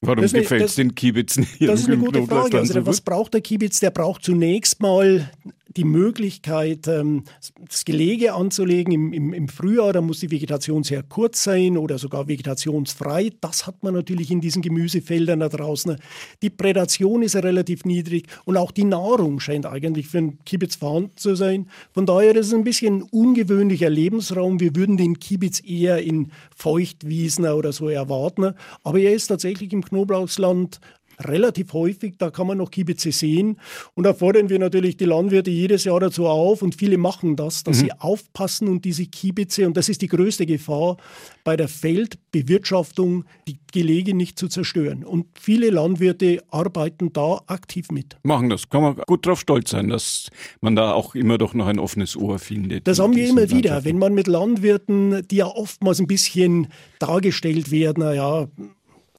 Warum 0.02 0.24
gefällt 0.26 0.64
es 0.64 0.76
den 0.76 0.96
Kiebitzen 0.96 1.44
hier 1.44 1.68
Das 1.68 1.82
ist 1.82 1.88
eine 1.88 2.00
gute 2.00 2.26
Frage. 2.26 2.58
Also, 2.58 2.74
so 2.74 2.86
was 2.88 3.00
braucht 3.00 3.36
der 3.36 3.42
Kiebitz? 3.42 3.80
Der 3.80 3.92
braucht 3.92 4.24
zunächst 4.24 4.82
mal 4.82 5.30
die 5.78 5.84
Möglichkeit, 5.84 6.88
ähm, 6.88 7.24
das 7.68 7.84
Gelege 7.84 8.34
anzulegen 8.34 8.94
im, 8.94 9.14
im, 9.14 9.34
im, 9.34 9.48
Frühjahr. 9.48 9.94
Da 9.94 10.02
muss 10.02 10.22
die 10.22 10.32
Vegetation 10.32 10.84
sehr 10.84 11.04
kurz 11.04 11.44
sein 11.44 11.78
oder 11.78 11.98
sogar 11.98 12.28
vegetationsfrei. 12.28 13.32
Das 13.42 13.68
hat 13.68 13.84
man 13.84 13.94
natürlich 13.94 14.32
in 14.32 14.42
diesen 14.42 14.62
Gemüsefeldern 14.62 15.42
da 15.42 15.50
draußen. 15.50 15.98
Die 16.42 16.50
Prädation 16.50 17.22
ist 17.24 17.36
relativ 17.36 17.84
niedrig 17.84 18.28
und 18.46 18.58
auch 18.58 18.72
die 18.72 18.86
Nahrung 18.86 19.40
scheint 19.40 19.66
eigentlich 19.66 20.08
für 20.08 20.18
den 20.18 20.40
Kiebitz 20.46 20.76
vorhanden 20.76 21.12
zu 21.18 21.36
sein. 21.36 21.68
Von 21.94 22.06
daher 22.06 22.36
ist 22.36 22.48
es 22.48 22.54
ein 22.54 22.64
bisschen 22.64 23.00
ein 23.00 23.02
ungewöhnlicher 23.04 23.90
Lebensraum. 23.90 24.60
Wir 24.60 24.76
würden 24.76 24.98
den 24.98 25.20
Kiebitz 25.20 25.62
eher 25.66 26.02
in 26.02 26.32
Feuchtwiesen 26.56 27.46
oder 27.46 27.74
so 27.74 27.90
erwarten. 27.90 28.54
Aber 28.84 29.00
er 29.00 29.14
ist 29.14 29.28
tatsächlich 29.28 29.74
im 29.74 29.84
Knoblauchsland 29.84 30.80
relativ 31.20 31.74
häufig, 31.74 32.16
da 32.18 32.32
kann 32.32 32.48
man 32.48 32.58
noch 32.58 32.72
Kiebitze 32.72 33.12
sehen. 33.12 33.60
Und 33.94 34.04
da 34.04 34.14
fordern 34.14 34.50
wir 34.50 34.60
natürlich 34.60 34.98
die 34.98 35.06
Landwirte 35.06 35.52
jedes 35.52 35.84
Jahr 35.84 36.00
dazu 36.00 36.28
auf 36.28 36.62
und 36.62 36.76
viele 36.76 36.98
machen 36.98 37.36
das, 37.36 37.64
dass 37.64 37.78
mhm. 37.78 37.82
sie 37.82 37.92
aufpassen 38.00 38.68
und 38.68 38.86
diese 38.86 39.06
Kiebitze, 39.06 39.68
und 39.68 39.78
das 39.78 39.90
ist 39.90 40.02
die 40.02 40.08
größte 40.08 40.46
Gefahr, 40.46 40.98
bei 41.44 41.56
der 41.56 41.68
Feldbewirtschaftung 41.68 43.26
die 43.48 43.58
Gelege 43.72 44.14
nicht 44.16 44.40
zu 44.40 44.48
zerstören. 44.48 45.04
Und 45.04 45.28
viele 45.40 45.70
Landwirte 45.70 46.44
arbeiten 46.50 47.14
da 47.14 47.42
aktiv 47.48 47.88
mit. 47.92 48.18
Machen 48.24 48.50
das. 48.50 48.70
Kann 48.70 48.82
man 48.82 48.96
gut 49.06 49.26
drauf 49.26 49.40
stolz 49.40 49.72
sein, 49.72 49.90
dass 49.90 50.30
man 50.62 50.76
da 50.76 50.94
auch 50.94 51.16
immer 51.16 51.38
doch 51.38 51.54
noch 51.54 51.68
ein 51.68 51.80
offenes 51.80 52.16
Ohr 52.16 52.40
findet. 52.40 52.88
Das 52.88 53.00
haben 53.00 53.16
wir 53.16 53.28
immer 53.28 53.50
wieder, 53.50 53.86
wenn 53.86 54.00
man 54.00 54.14
mit 54.14 54.28
Landwirten, 54.28 55.28
die 55.28 55.38
ja 55.38 55.48
oftmals 55.48 56.00
ein 56.00 56.08
bisschen 56.08 56.68
dargestellt 57.00 57.72
werden, 57.72 58.04
naja, 58.04 58.48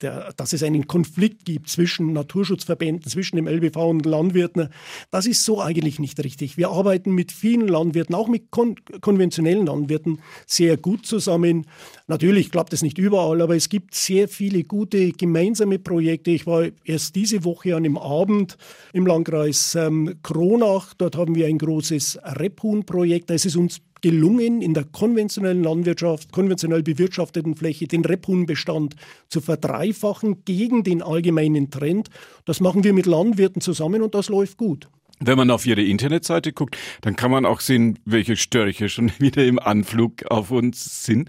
der, 0.02 0.32
dass 0.36 0.52
es 0.52 0.62
einen 0.62 0.86
Konflikt 0.86 1.44
gibt 1.44 1.68
zwischen 1.68 2.12
Naturschutzverbänden, 2.12 3.10
zwischen 3.10 3.36
dem 3.36 3.48
LBV 3.48 3.76
und 3.76 4.06
Landwirten, 4.06 4.68
das 5.10 5.26
ist 5.26 5.44
so 5.44 5.60
eigentlich 5.60 5.98
nicht 5.98 6.22
richtig. 6.22 6.56
Wir 6.56 6.70
arbeiten 6.70 7.12
mit 7.12 7.32
vielen 7.32 7.68
Landwirten, 7.68 8.14
auch 8.14 8.28
mit 8.28 8.50
kon 8.50 8.76
konventionellen 9.00 9.66
Landwirten, 9.66 10.20
sehr 10.46 10.76
gut 10.76 11.06
zusammen. 11.06 11.66
Natürlich 12.06 12.50
klappt 12.50 12.72
es 12.72 12.82
nicht 12.82 12.98
überall, 12.98 13.40
aber 13.40 13.56
es 13.56 13.68
gibt 13.68 13.94
sehr 13.94 14.28
viele 14.28 14.64
gute 14.64 15.12
gemeinsame 15.12 15.78
Projekte. 15.78 16.30
Ich 16.30 16.46
war 16.46 16.66
erst 16.84 17.16
diese 17.16 17.44
Woche 17.44 17.74
an 17.74 17.84
einem 17.84 17.98
Abend 17.98 18.56
im 18.92 19.06
Landkreis 19.06 19.74
ähm, 19.74 20.16
Kronach. 20.22 20.94
Dort 20.94 21.16
haben 21.16 21.34
wir 21.34 21.46
ein 21.46 21.58
großes 21.58 22.18
Rebhuhn-Projekt. 22.38 23.30
Da 23.30 23.34
ist 23.34 23.46
es 23.46 23.56
uns 23.56 23.80
gelungen, 24.06 24.62
in 24.62 24.72
der 24.72 24.84
konventionellen 24.84 25.64
Landwirtschaft, 25.64 26.30
konventionell 26.30 26.84
bewirtschafteten 26.84 27.56
Fläche 27.56 27.88
den 27.88 28.04
Rebhuhnbestand 28.04 28.94
zu 29.28 29.40
verdreifachen 29.40 30.44
gegen 30.44 30.84
den 30.84 31.02
allgemeinen 31.02 31.72
Trend. 31.72 32.08
Das 32.44 32.60
machen 32.60 32.84
wir 32.84 32.92
mit 32.92 33.06
Landwirten 33.06 33.60
zusammen 33.60 34.02
und 34.02 34.14
das 34.14 34.28
läuft 34.28 34.58
gut. 34.58 34.88
Wenn 35.18 35.36
man 35.36 35.50
auf 35.50 35.66
Ihre 35.66 35.82
Internetseite 35.82 36.52
guckt, 36.52 36.76
dann 37.00 37.16
kann 37.16 37.32
man 37.32 37.44
auch 37.44 37.58
sehen, 37.58 37.98
welche 38.04 38.36
Störche 38.36 38.88
schon 38.88 39.10
wieder 39.18 39.44
im 39.44 39.58
Anflug 39.58 40.24
auf 40.30 40.52
uns 40.52 41.04
sind. 41.04 41.28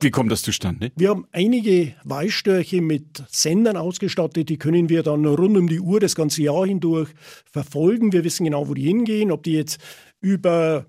Wie 0.00 0.10
kommt 0.10 0.30
das 0.30 0.42
zustande? 0.42 0.92
Wir 0.96 1.08
haben 1.08 1.24
einige 1.32 1.94
Weißstörche 2.04 2.82
mit 2.82 3.24
Sendern 3.28 3.78
ausgestattet, 3.78 4.50
die 4.50 4.58
können 4.58 4.90
wir 4.90 5.02
dann 5.02 5.24
rund 5.24 5.56
um 5.56 5.68
die 5.68 5.80
Uhr 5.80 6.00
das 6.00 6.14
ganze 6.14 6.42
Jahr 6.42 6.66
hindurch 6.66 7.08
verfolgen. 7.50 8.12
Wir 8.12 8.24
wissen 8.24 8.44
genau, 8.44 8.68
wo 8.68 8.74
die 8.74 8.82
hingehen, 8.82 9.32
ob 9.32 9.42
die 9.42 9.54
jetzt 9.54 9.80
über 10.20 10.84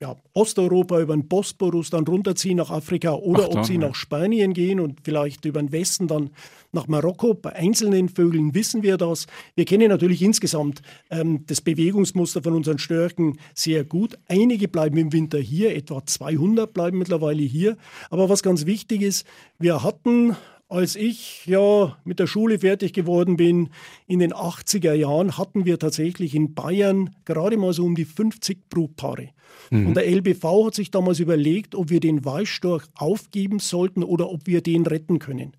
ja, 0.00 0.16
Osteuropa 0.32 1.00
über 1.00 1.14
den 1.14 1.28
Bosporus 1.28 1.90
dann 1.90 2.04
runterziehen 2.04 2.56
nach 2.56 2.70
Afrika 2.70 3.14
oder 3.14 3.48
Ach, 3.50 3.58
ob 3.58 3.64
sie 3.64 3.74
ja. 3.74 3.80
nach 3.80 3.94
Spanien 3.94 4.52
gehen 4.52 4.80
und 4.80 5.00
vielleicht 5.04 5.44
über 5.44 5.60
den 5.60 5.72
Westen 5.72 6.08
dann 6.08 6.30
nach 6.72 6.88
Marokko. 6.88 7.34
Bei 7.34 7.54
einzelnen 7.54 8.08
Vögeln 8.08 8.54
wissen 8.54 8.82
wir 8.82 8.96
das. 8.96 9.26
Wir 9.54 9.64
kennen 9.64 9.88
natürlich 9.88 10.20
insgesamt 10.22 10.82
ähm, 11.10 11.44
das 11.46 11.60
Bewegungsmuster 11.60 12.42
von 12.42 12.54
unseren 12.54 12.78
Störken 12.78 13.38
sehr 13.54 13.84
gut. 13.84 14.18
Einige 14.28 14.68
bleiben 14.68 14.96
im 14.96 15.12
Winter 15.12 15.38
hier, 15.38 15.74
etwa 15.76 16.04
200 16.04 16.72
bleiben 16.72 16.98
mittlerweile 16.98 17.42
hier. 17.42 17.76
Aber 18.10 18.28
was 18.28 18.42
ganz 18.42 18.66
wichtig 18.66 19.02
ist, 19.02 19.26
wir 19.58 19.82
hatten 19.82 20.36
als 20.68 20.96
ich 20.96 21.46
ja 21.46 21.96
mit 22.04 22.18
der 22.18 22.26
Schule 22.26 22.58
fertig 22.58 22.92
geworden 22.92 23.36
bin, 23.36 23.68
in 24.06 24.18
den 24.18 24.32
80er 24.32 24.94
Jahren, 24.94 25.36
hatten 25.36 25.64
wir 25.64 25.78
tatsächlich 25.78 26.34
in 26.34 26.54
Bayern 26.54 27.10
gerade 27.24 27.56
mal 27.56 27.72
so 27.72 27.84
um 27.84 27.94
die 27.94 28.04
50 28.04 28.68
Brutpaare. 28.68 29.30
Mhm. 29.70 29.88
Und 29.88 29.94
der 29.94 30.08
LBV 30.08 30.66
hat 30.66 30.74
sich 30.74 30.90
damals 30.90 31.20
überlegt, 31.20 31.74
ob 31.74 31.90
wir 31.90 32.00
den 32.00 32.24
Weißstorch 32.24 32.84
aufgeben 32.94 33.58
sollten 33.58 34.02
oder 34.02 34.30
ob 34.30 34.46
wir 34.46 34.62
den 34.62 34.86
retten 34.86 35.18
können. 35.18 35.52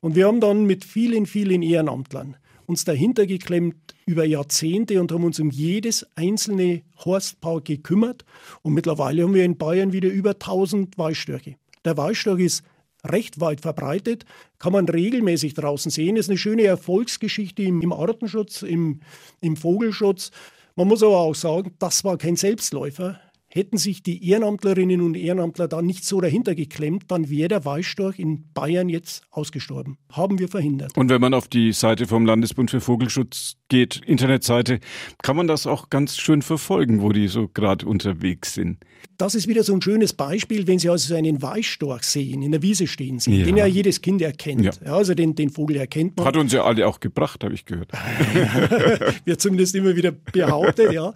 Und 0.00 0.14
wir 0.14 0.26
haben 0.26 0.40
dann 0.40 0.64
mit 0.64 0.84
vielen, 0.84 1.26
vielen 1.26 1.62
Ehrenamtlern 1.62 2.36
uns 2.66 2.84
dahinter 2.84 3.26
geklemmt 3.26 3.94
über 4.06 4.24
Jahrzehnte 4.24 5.00
und 5.00 5.12
haben 5.12 5.24
uns 5.24 5.38
um 5.40 5.50
jedes 5.50 6.06
einzelne 6.14 6.82
Horstpaar 7.04 7.60
gekümmert. 7.60 8.24
Und 8.62 8.74
mittlerweile 8.74 9.24
haben 9.24 9.34
wir 9.34 9.44
in 9.44 9.58
Bayern 9.58 9.92
wieder 9.92 10.08
über 10.08 10.30
1000 10.30 10.96
Weißstörche. 10.96 11.56
Der 11.84 11.96
Weißstorch 11.96 12.40
ist 12.40 12.64
recht 13.04 13.40
weit 13.40 13.60
verbreitet, 13.60 14.24
kann 14.58 14.72
man 14.72 14.88
regelmäßig 14.88 15.54
draußen 15.54 15.90
sehen. 15.90 16.16
Ist 16.16 16.28
eine 16.28 16.38
schöne 16.38 16.64
Erfolgsgeschichte 16.64 17.62
im, 17.62 17.80
im 17.82 17.92
Artenschutz, 17.92 18.62
im, 18.62 19.00
im 19.40 19.56
Vogelschutz. 19.56 20.30
Man 20.76 20.88
muss 20.88 21.02
aber 21.02 21.18
auch 21.18 21.34
sagen, 21.34 21.74
das 21.78 22.04
war 22.04 22.16
kein 22.16 22.36
Selbstläufer. 22.36 23.20
Hätten 23.46 23.76
sich 23.76 24.02
die 24.02 24.26
Ehrenamtlerinnen 24.30 25.02
und 25.02 25.14
Ehrenamtler 25.14 25.68
da 25.68 25.82
nicht 25.82 26.06
so 26.06 26.22
dahinter 26.22 26.54
geklemmt, 26.54 27.04
dann 27.08 27.28
wäre 27.28 27.48
der 27.48 27.64
Weißstorch 27.66 28.18
in 28.18 28.50
Bayern 28.54 28.88
jetzt 28.88 29.24
ausgestorben. 29.30 29.98
Haben 30.10 30.38
wir 30.38 30.48
verhindert. 30.48 30.96
Und 30.96 31.10
wenn 31.10 31.20
man 31.20 31.34
auf 31.34 31.48
die 31.48 31.72
Seite 31.72 32.06
vom 32.06 32.24
Landesbund 32.24 32.70
für 32.70 32.80
Vogelschutz 32.80 33.56
geht, 33.72 34.02
Internetseite, 34.04 34.80
kann 35.22 35.34
man 35.34 35.46
das 35.46 35.66
auch 35.66 35.88
ganz 35.88 36.18
schön 36.18 36.42
verfolgen, 36.42 37.00
wo 37.00 37.10
die 37.10 37.26
so 37.26 37.48
gerade 37.48 37.86
unterwegs 37.86 38.52
sind 38.52 38.76
das 39.22 39.36
ist 39.36 39.46
wieder 39.46 39.62
so 39.62 39.72
ein 39.72 39.80
schönes 39.80 40.12
Beispiel, 40.12 40.66
wenn 40.66 40.80
Sie 40.80 40.88
also 40.88 41.14
einen 41.14 41.40
Weißstorch 41.40 42.02
sehen, 42.02 42.42
in 42.42 42.50
der 42.50 42.62
Wiese 42.62 42.88
stehen 42.88 43.20
sehen, 43.20 43.38
ja. 43.38 43.44
den 43.44 43.56
ja 43.56 43.66
jedes 43.66 44.02
Kind 44.02 44.20
erkennt. 44.20 44.64
Ja. 44.64 44.72
ja. 44.84 44.94
also 44.94 45.14
den, 45.14 45.36
den 45.36 45.50
Vogel 45.50 45.76
erkennt 45.76 46.16
man. 46.16 46.26
Hat 46.26 46.36
uns 46.36 46.52
ja 46.52 46.64
alle 46.64 46.88
auch 46.88 46.98
gebracht, 46.98 47.44
habe 47.44 47.54
ich 47.54 47.64
gehört. 47.64 47.92
Wird 49.24 49.40
zumindest 49.40 49.76
immer 49.76 49.94
wieder 49.94 50.10
behauptet, 50.10 50.92
ja. 50.92 51.14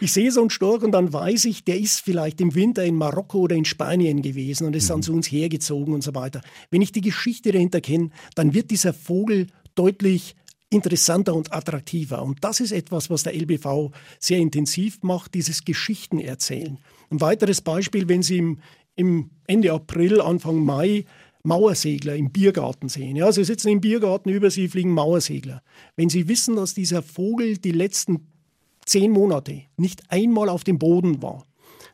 Ich 0.00 0.12
sehe 0.12 0.30
so 0.30 0.40
einen 0.40 0.50
Storch 0.50 0.82
und 0.82 0.92
dann 0.92 1.12
weiß 1.12 1.46
ich, 1.46 1.64
der 1.64 1.78
ist 1.78 2.00
vielleicht 2.00 2.42
im 2.42 2.54
Winter 2.54 2.84
in 2.84 2.96
Marokko 2.96 3.38
oder 3.38 3.56
in 3.56 3.64
Spanien 3.64 4.20
gewesen 4.20 4.66
und 4.66 4.76
ist 4.76 4.90
dann 4.90 4.98
mhm. 4.98 5.02
zu 5.02 5.12
uns 5.14 5.32
hergezogen 5.32 5.94
und 5.94 6.02
so 6.02 6.14
weiter. 6.14 6.42
Wenn 6.70 6.82
ich 6.82 6.92
die 6.92 7.00
Geschichte 7.00 7.52
dahinter 7.52 7.80
kenne, 7.80 8.10
dann 8.34 8.52
wird 8.52 8.70
dieser 8.70 8.92
Vogel 8.92 9.46
deutlich 9.74 10.34
interessanter 10.70 11.34
und 11.34 11.52
attraktiver. 11.52 12.22
Und 12.22 12.42
das 12.42 12.60
ist 12.60 12.72
etwas, 12.72 13.10
was 13.10 13.22
der 13.22 13.34
LBV 13.34 13.92
sehr 14.18 14.38
intensiv 14.38 15.02
macht, 15.02 15.34
dieses 15.34 15.64
Geschichten 15.64 16.18
erzählen. 16.18 16.78
Ein 17.10 17.20
weiteres 17.20 17.60
Beispiel, 17.60 18.08
wenn 18.08 18.22
Sie 18.22 18.38
im, 18.38 18.58
im 18.96 19.30
Ende 19.46 19.72
April, 19.72 20.20
Anfang 20.20 20.64
Mai 20.64 21.04
Mauersegler 21.44 22.16
im 22.16 22.32
Biergarten 22.32 22.88
sehen. 22.88 23.14
Ja, 23.14 23.30
Sie 23.30 23.44
sitzen 23.44 23.68
im 23.68 23.80
Biergarten, 23.80 24.30
über 24.30 24.50
Sie 24.50 24.66
fliegen 24.68 24.90
Mauersegler. 24.90 25.62
Wenn 25.94 26.08
Sie 26.08 26.26
wissen, 26.26 26.56
dass 26.56 26.74
dieser 26.74 27.02
Vogel 27.02 27.56
die 27.58 27.70
letzten 27.70 28.26
zehn 28.84 29.12
Monate 29.12 29.62
nicht 29.76 30.02
einmal 30.10 30.48
auf 30.48 30.64
dem 30.64 30.78
Boden 30.78 31.22
war, 31.22 31.46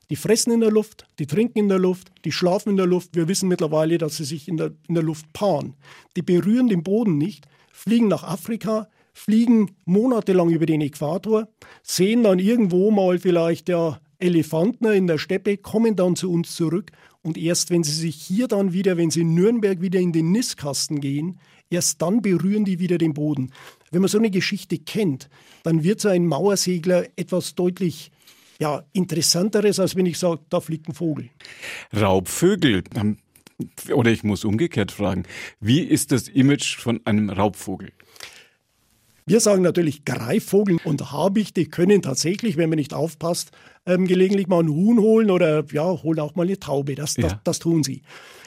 die 0.08 0.16
fressen 0.16 0.52
in 0.52 0.60
der 0.60 0.70
Luft, 0.70 1.06
die 1.18 1.26
trinken 1.26 1.58
in 1.58 1.68
der 1.68 1.78
Luft, 1.78 2.12
die 2.24 2.32
schlafen 2.32 2.70
in 2.70 2.76
der 2.76 2.86
Luft. 2.86 3.14
Wir 3.14 3.28
wissen 3.28 3.48
mittlerweile, 3.48 3.98
dass 3.98 4.16
sie 4.16 4.24
sich 4.24 4.48
in 4.48 4.56
der, 4.56 4.72
in 4.88 4.94
der 4.94 5.04
Luft 5.04 5.32
paaren. 5.32 5.74
Die 6.16 6.22
berühren 6.22 6.68
den 6.68 6.82
Boden 6.82 7.18
nicht, 7.18 7.46
fliegen 7.72 8.08
nach 8.08 8.22
Afrika, 8.22 8.88
fliegen 9.12 9.72
monatelang 9.84 10.50
über 10.50 10.66
den 10.66 10.80
Äquator, 10.80 11.48
sehen 11.82 12.22
dann 12.22 12.38
irgendwo 12.38 12.90
mal 12.90 13.18
vielleicht 13.18 13.68
ja 13.68 14.00
Elefanten 14.18 14.86
in 14.86 15.06
der 15.06 15.18
Steppe, 15.18 15.56
kommen 15.56 15.96
dann 15.96 16.14
zu 16.14 16.30
uns 16.30 16.54
zurück 16.54 16.92
und 17.22 17.36
erst 17.36 17.70
wenn 17.70 17.82
sie 17.82 17.92
sich 17.92 18.16
hier 18.16 18.48
dann 18.48 18.72
wieder, 18.72 18.96
wenn 18.96 19.10
sie 19.10 19.22
in 19.22 19.34
Nürnberg 19.34 19.80
wieder 19.80 20.00
in 20.00 20.12
den 20.12 20.32
Nistkasten 20.32 21.00
gehen, 21.00 21.40
erst 21.70 22.02
dann 22.02 22.22
berühren 22.22 22.64
die 22.64 22.78
wieder 22.78 22.98
den 22.98 23.14
Boden. 23.14 23.52
Wenn 23.90 24.00
man 24.00 24.08
so 24.08 24.18
eine 24.18 24.30
Geschichte 24.30 24.78
kennt, 24.78 25.28
dann 25.62 25.82
wird 25.82 26.00
so 26.00 26.08
ein 26.08 26.26
Mauersegler 26.26 27.06
etwas 27.16 27.54
deutlich 27.54 28.10
ja, 28.60 28.84
interessanteres, 28.92 29.80
als 29.80 29.96
wenn 29.96 30.06
ich 30.06 30.18
sage, 30.18 30.40
da 30.48 30.60
fliegt 30.60 30.88
ein 30.88 30.94
Vogel. 30.94 31.30
Raubvögel. 31.94 32.84
Oder 33.92 34.10
ich 34.10 34.24
muss 34.24 34.44
umgekehrt 34.44 34.92
fragen, 34.92 35.24
wie 35.60 35.80
ist 35.80 36.12
das 36.12 36.28
Image 36.28 36.76
von 36.76 37.00
einem 37.04 37.30
Raubvogel? 37.30 37.90
Wir 39.24 39.38
sagen 39.38 39.62
natürlich 39.62 40.04
Greifvogel 40.04 40.78
und 40.84 41.12
Habichte 41.12 41.66
können 41.66 42.02
tatsächlich, 42.02 42.56
wenn 42.56 42.68
man 42.68 42.78
nicht 42.78 42.92
aufpasst, 42.92 43.52
ähm, 43.86 44.06
gelegentlich 44.06 44.48
mal 44.48 44.60
einen 44.60 44.70
Huhn 44.70 44.98
holen 44.98 45.30
oder 45.30 45.64
ja, 45.72 45.84
holen 45.84 46.18
auch 46.18 46.34
mal 46.34 46.42
eine 46.42 46.58
Taube. 46.58 46.96
Das, 46.96 47.16
ja. 47.16 47.28
das, 47.28 47.36
das 47.44 47.58
tun 47.60 47.84
sie. 47.84 48.02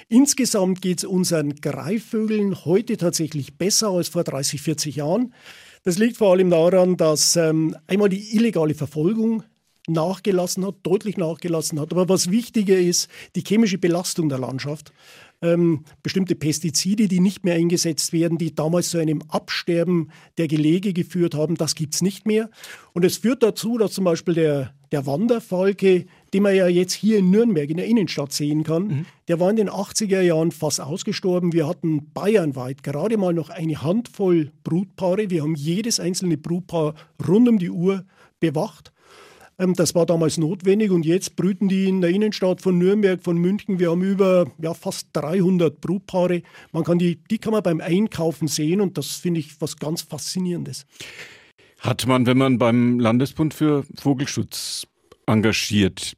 Insgesamt 0.09 0.81
geht 0.81 0.99
es 0.99 1.03
unseren 1.05 1.55
Greifvögeln 1.55 2.65
heute 2.65 2.97
tatsächlich 2.97 3.57
besser 3.57 3.89
als 3.89 4.09
vor 4.09 4.23
30, 4.23 4.61
40 4.61 4.97
Jahren. 4.97 5.33
Das 5.83 5.97
liegt 5.97 6.17
vor 6.17 6.31
allem 6.31 6.49
daran, 6.49 6.97
dass 6.97 7.35
ähm, 7.35 7.75
einmal 7.87 8.09
die 8.09 8.35
illegale 8.35 8.75
Verfolgung 8.75 9.43
nachgelassen 9.87 10.65
hat, 10.65 10.75
deutlich 10.83 11.17
nachgelassen 11.17 11.79
hat. 11.79 11.91
Aber 11.91 12.09
was 12.09 12.31
wichtiger 12.31 12.77
ist, 12.77 13.09
die 13.35 13.43
chemische 13.45 13.77
Belastung 13.77 14.29
der 14.29 14.39
Landschaft 14.39 14.91
ähm, 15.41 15.83
bestimmte 16.03 16.35
Pestizide, 16.35 17.07
die 17.07 17.19
nicht 17.19 17.43
mehr 17.43 17.55
eingesetzt 17.55 18.13
werden, 18.13 18.37
die 18.37 18.55
damals 18.55 18.89
zu 18.89 18.97
einem 18.97 19.21
Absterben 19.27 20.11
der 20.37 20.47
Gelege 20.47 20.93
geführt 20.93 21.35
haben. 21.35 21.55
Das 21.55 21.75
gibt 21.75 21.95
es 21.95 22.01
nicht 22.01 22.25
mehr. 22.25 22.49
Und 22.93 23.05
es 23.05 23.17
führt 23.17 23.43
dazu, 23.43 23.77
dass 23.77 23.93
zum 23.93 24.05
Beispiel 24.05 24.33
der, 24.33 24.73
der 24.91 25.05
Wanderfalke, 25.05 26.05
den 26.33 26.43
man 26.43 26.55
ja 26.55 26.67
jetzt 26.67 26.93
hier 26.93 27.19
in 27.19 27.29
Nürnberg 27.29 27.69
in 27.69 27.77
der 27.77 27.85
Innenstadt 27.85 28.31
sehen 28.31 28.63
kann, 28.63 28.87
mhm. 28.87 29.05
der 29.27 29.39
war 29.39 29.49
in 29.49 29.57
den 29.57 29.69
80er 29.69 30.21
Jahren 30.21 30.51
fast 30.51 30.81
ausgestorben. 30.81 31.53
Wir 31.53 31.67
hatten 31.67 32.11
bayernweit 32.13 32.83
gerade 32.83 33.17
mal 33.17 33.33
noch 33.33 33.49
eine 33.49 33.81
Handvoll 33.81 34.51
Brutpaare. 34.63 35.29
Wir 35.29 35.43
haben 35.43 35.55
jedes 35.55 35.99
einzelne 35.99 36.37
Brutpaar 36.37 36.95
rund 37.27 37.47
um 37.47 37.59
die 37.59 37.69
Uhr 37.69 38.05
bewacht. 38.39 38.91
Ähm, 39.57 39.73
das 39.73 39.95
war 39.95 40.05
damals 40.05 40.37
notwendig 40.37 40.91
und 40.91 41.05
jetzt 41.05 41.35
brüten 41.35 41.67
die 41.67 41.87
in 41.87 42.01
der 42.01 42.09
Innenstadt 42.09 42.61
von 42.61 42.77
Nürnberg, 42.77 43.21
von 43.23 43.37
München. 43.37 43.79
Wir 43.79 43.91
haben 43.91 44.03
über 44.03 44.51
ja, 44.61 44.73
fast 44.73 45.07
300 45.13 45.79
Brutpaare. 45.79 46.41
Man 46.71 46.83
kann 46.83 46.99
die, 46.99 47.17
die 47.29 47.37
kann 47.37 47.53
man 47.53 47.63
beim 47.63 47.81
Einkaufen 47.81 48.47
sehen 48.47 48.81
und 48.81 48.97
das 48.97 49.15
finde 49.15 49.39
ich 49.39 49.59
was 49.61 49.77
ganz 49.77 50.01
Faszinierendes. 50.01 50.85
Hat 51.79 52.05
man, 52.07 52.25
wenn 52.25 52.37
man 52.37 52.57
beim 52.57 52.99
Landesbund 52.99 53.53
für 53.53 53.85
Vogelschutz 53.95 54.87
engagiert 55.27 56.17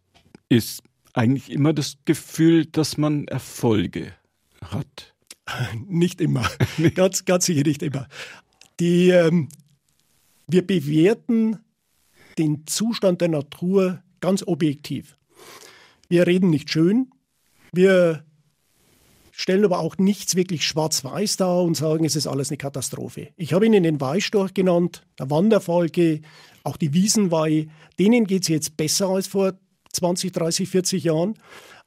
ist, 0.50 0.82
eigentlich 1.14 1.52
immer 1.52 1.74
das 1.74 1.98
Gefühl, 2.06 2.66
dass 2.66 2.98
man 2.98 3.28
Erfolge 3.28 4.14
hat? 4.64 5.14
Nicht 5.88 6.22
immer. 6.22 6.50
ganz, 6.96 7.26
ganz 7.26 7.46
sicher 7.46 7.64
nicht 7.64 7.82
immer. 7.82 8.08
Die, 8.80 9.10
ähm, 9.10 9.50
wir 10.48 10.66
bewerten 10.66 11.58
den 12.38 12.66
Zustand 12.68 13.22
der 13.22 13.30
Natur 13.30 14.04
ganz 14.20 14.44
objektiv. 14.46 15.18
Wir 16.10 16.28
reden 16.28 16.50
nicht 16.50 16.70
schön, 16.70 17.12
wir 17.74 18.24
stellen 19.32 19.66
aber 19.66 19.80
auch 19.80 19.98
nichts 19.98 20.36
wirklich 20.36 20.66
schwarz-weiß 20.66 21.38
dar 21.38 21.62
und 21.62 21.76
sagen, 21.76 22.06
es 22.06 22.16
ist 22.16 22.26
alles 22.26 22.50
eine 22.50 22.58
Katastrophe. 22.58 23.30
Ich 23.36 23.54
habe 23.54 23.68
Ihnen 23.68 23.84
den 23.84 24.02
Weihstorch 24.02 24.54
genannt, 24.56 25.06
der 25.20 25.30
Wanderfalke, 25.30 26.22
auch 26.64 26.76
die 26.76 26.94
Wiesenweih. 26.94 27.68
Denen 28.00 28.26
geht 28.26 28.42
es 28.42 28.48
jetzt 28.48 28.78
besser 28.78 29.10
als 29.10 29.28
vor 29.28 29.54
20, 29.94 30.32
30, 30.32 30.68
40 30.68 31.04
Jahren. 31.04 31.36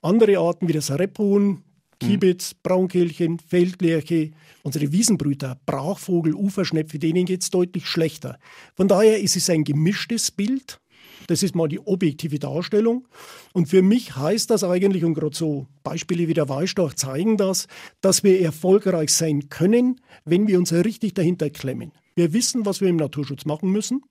Andere 0.01 0.39
Arten 0.39 0.69
wie 0.69 0.73
das 0.73 0.91
Rebhuhn, 0.91 1.65
Kiebitz, 2.01 2.55
Braunkehlchen, 2.55 3.39
Feldlerche, 3.39 4.33
unsere 4.63 4.91
Wiesenbrüter, 4.91 5.61
Brachvogel, 5.67 6.35
Uferschnepfe, 6.35 6.99
denen 6.99 7.27
geht 7.27 7.43
es 7.43 7.51
deutlich 7.51 7.87
schlechter. 7.87 8.39
Von 8.75 8.89
daher 8.89 9.21
ist 9.21 9.37
es 9.37 9.49
ein 9.51 9.65
gemischtes 9.65 10.31
Bild. 10.31 10.81
Das 11.27 11.43
ist 11.43 11.55
mal 11.55 11.69
die 11.69 11.79
objektive 11.79 12.39
Darstellung. 12.39 13.07
Und 13.53 13.69
für 13.69 13.83
mich 13.83 14.17
heißt 14.17 14.51
das 14.51 14.65
eigentlich, 14.65 15.05
und 15.05 15.15
gerade 15.15 15.37
so 15.37 15.67
Beispiele 15.83 16.27
wie 16.27 16.35
der 16.35 16.49
Weißstorch 16.49 16.97
zeigen 16.97 17.37
das, 17.37 17.69
dass 18.01 18.25
wir 18.25 18.41
erfolgreich 18.41 19.13
sein 19.13 19.49
können, 19.51 20.01
wenn 20.25 20.49
wir 20.49 20.59
uns 20.59 20.73
richtig 20.73 21.15
dahinter 21.15 21.51
klemmen. 21.51 21.93
Wir 22.17 22.33
wissen, 22.33 22.67
was 22.67 22.81
wir 22.81 22.89
im 22.89 22.97
Naturschutz 22.97 23.45
machen 23.45 23.71
müssen. 23.71 24.03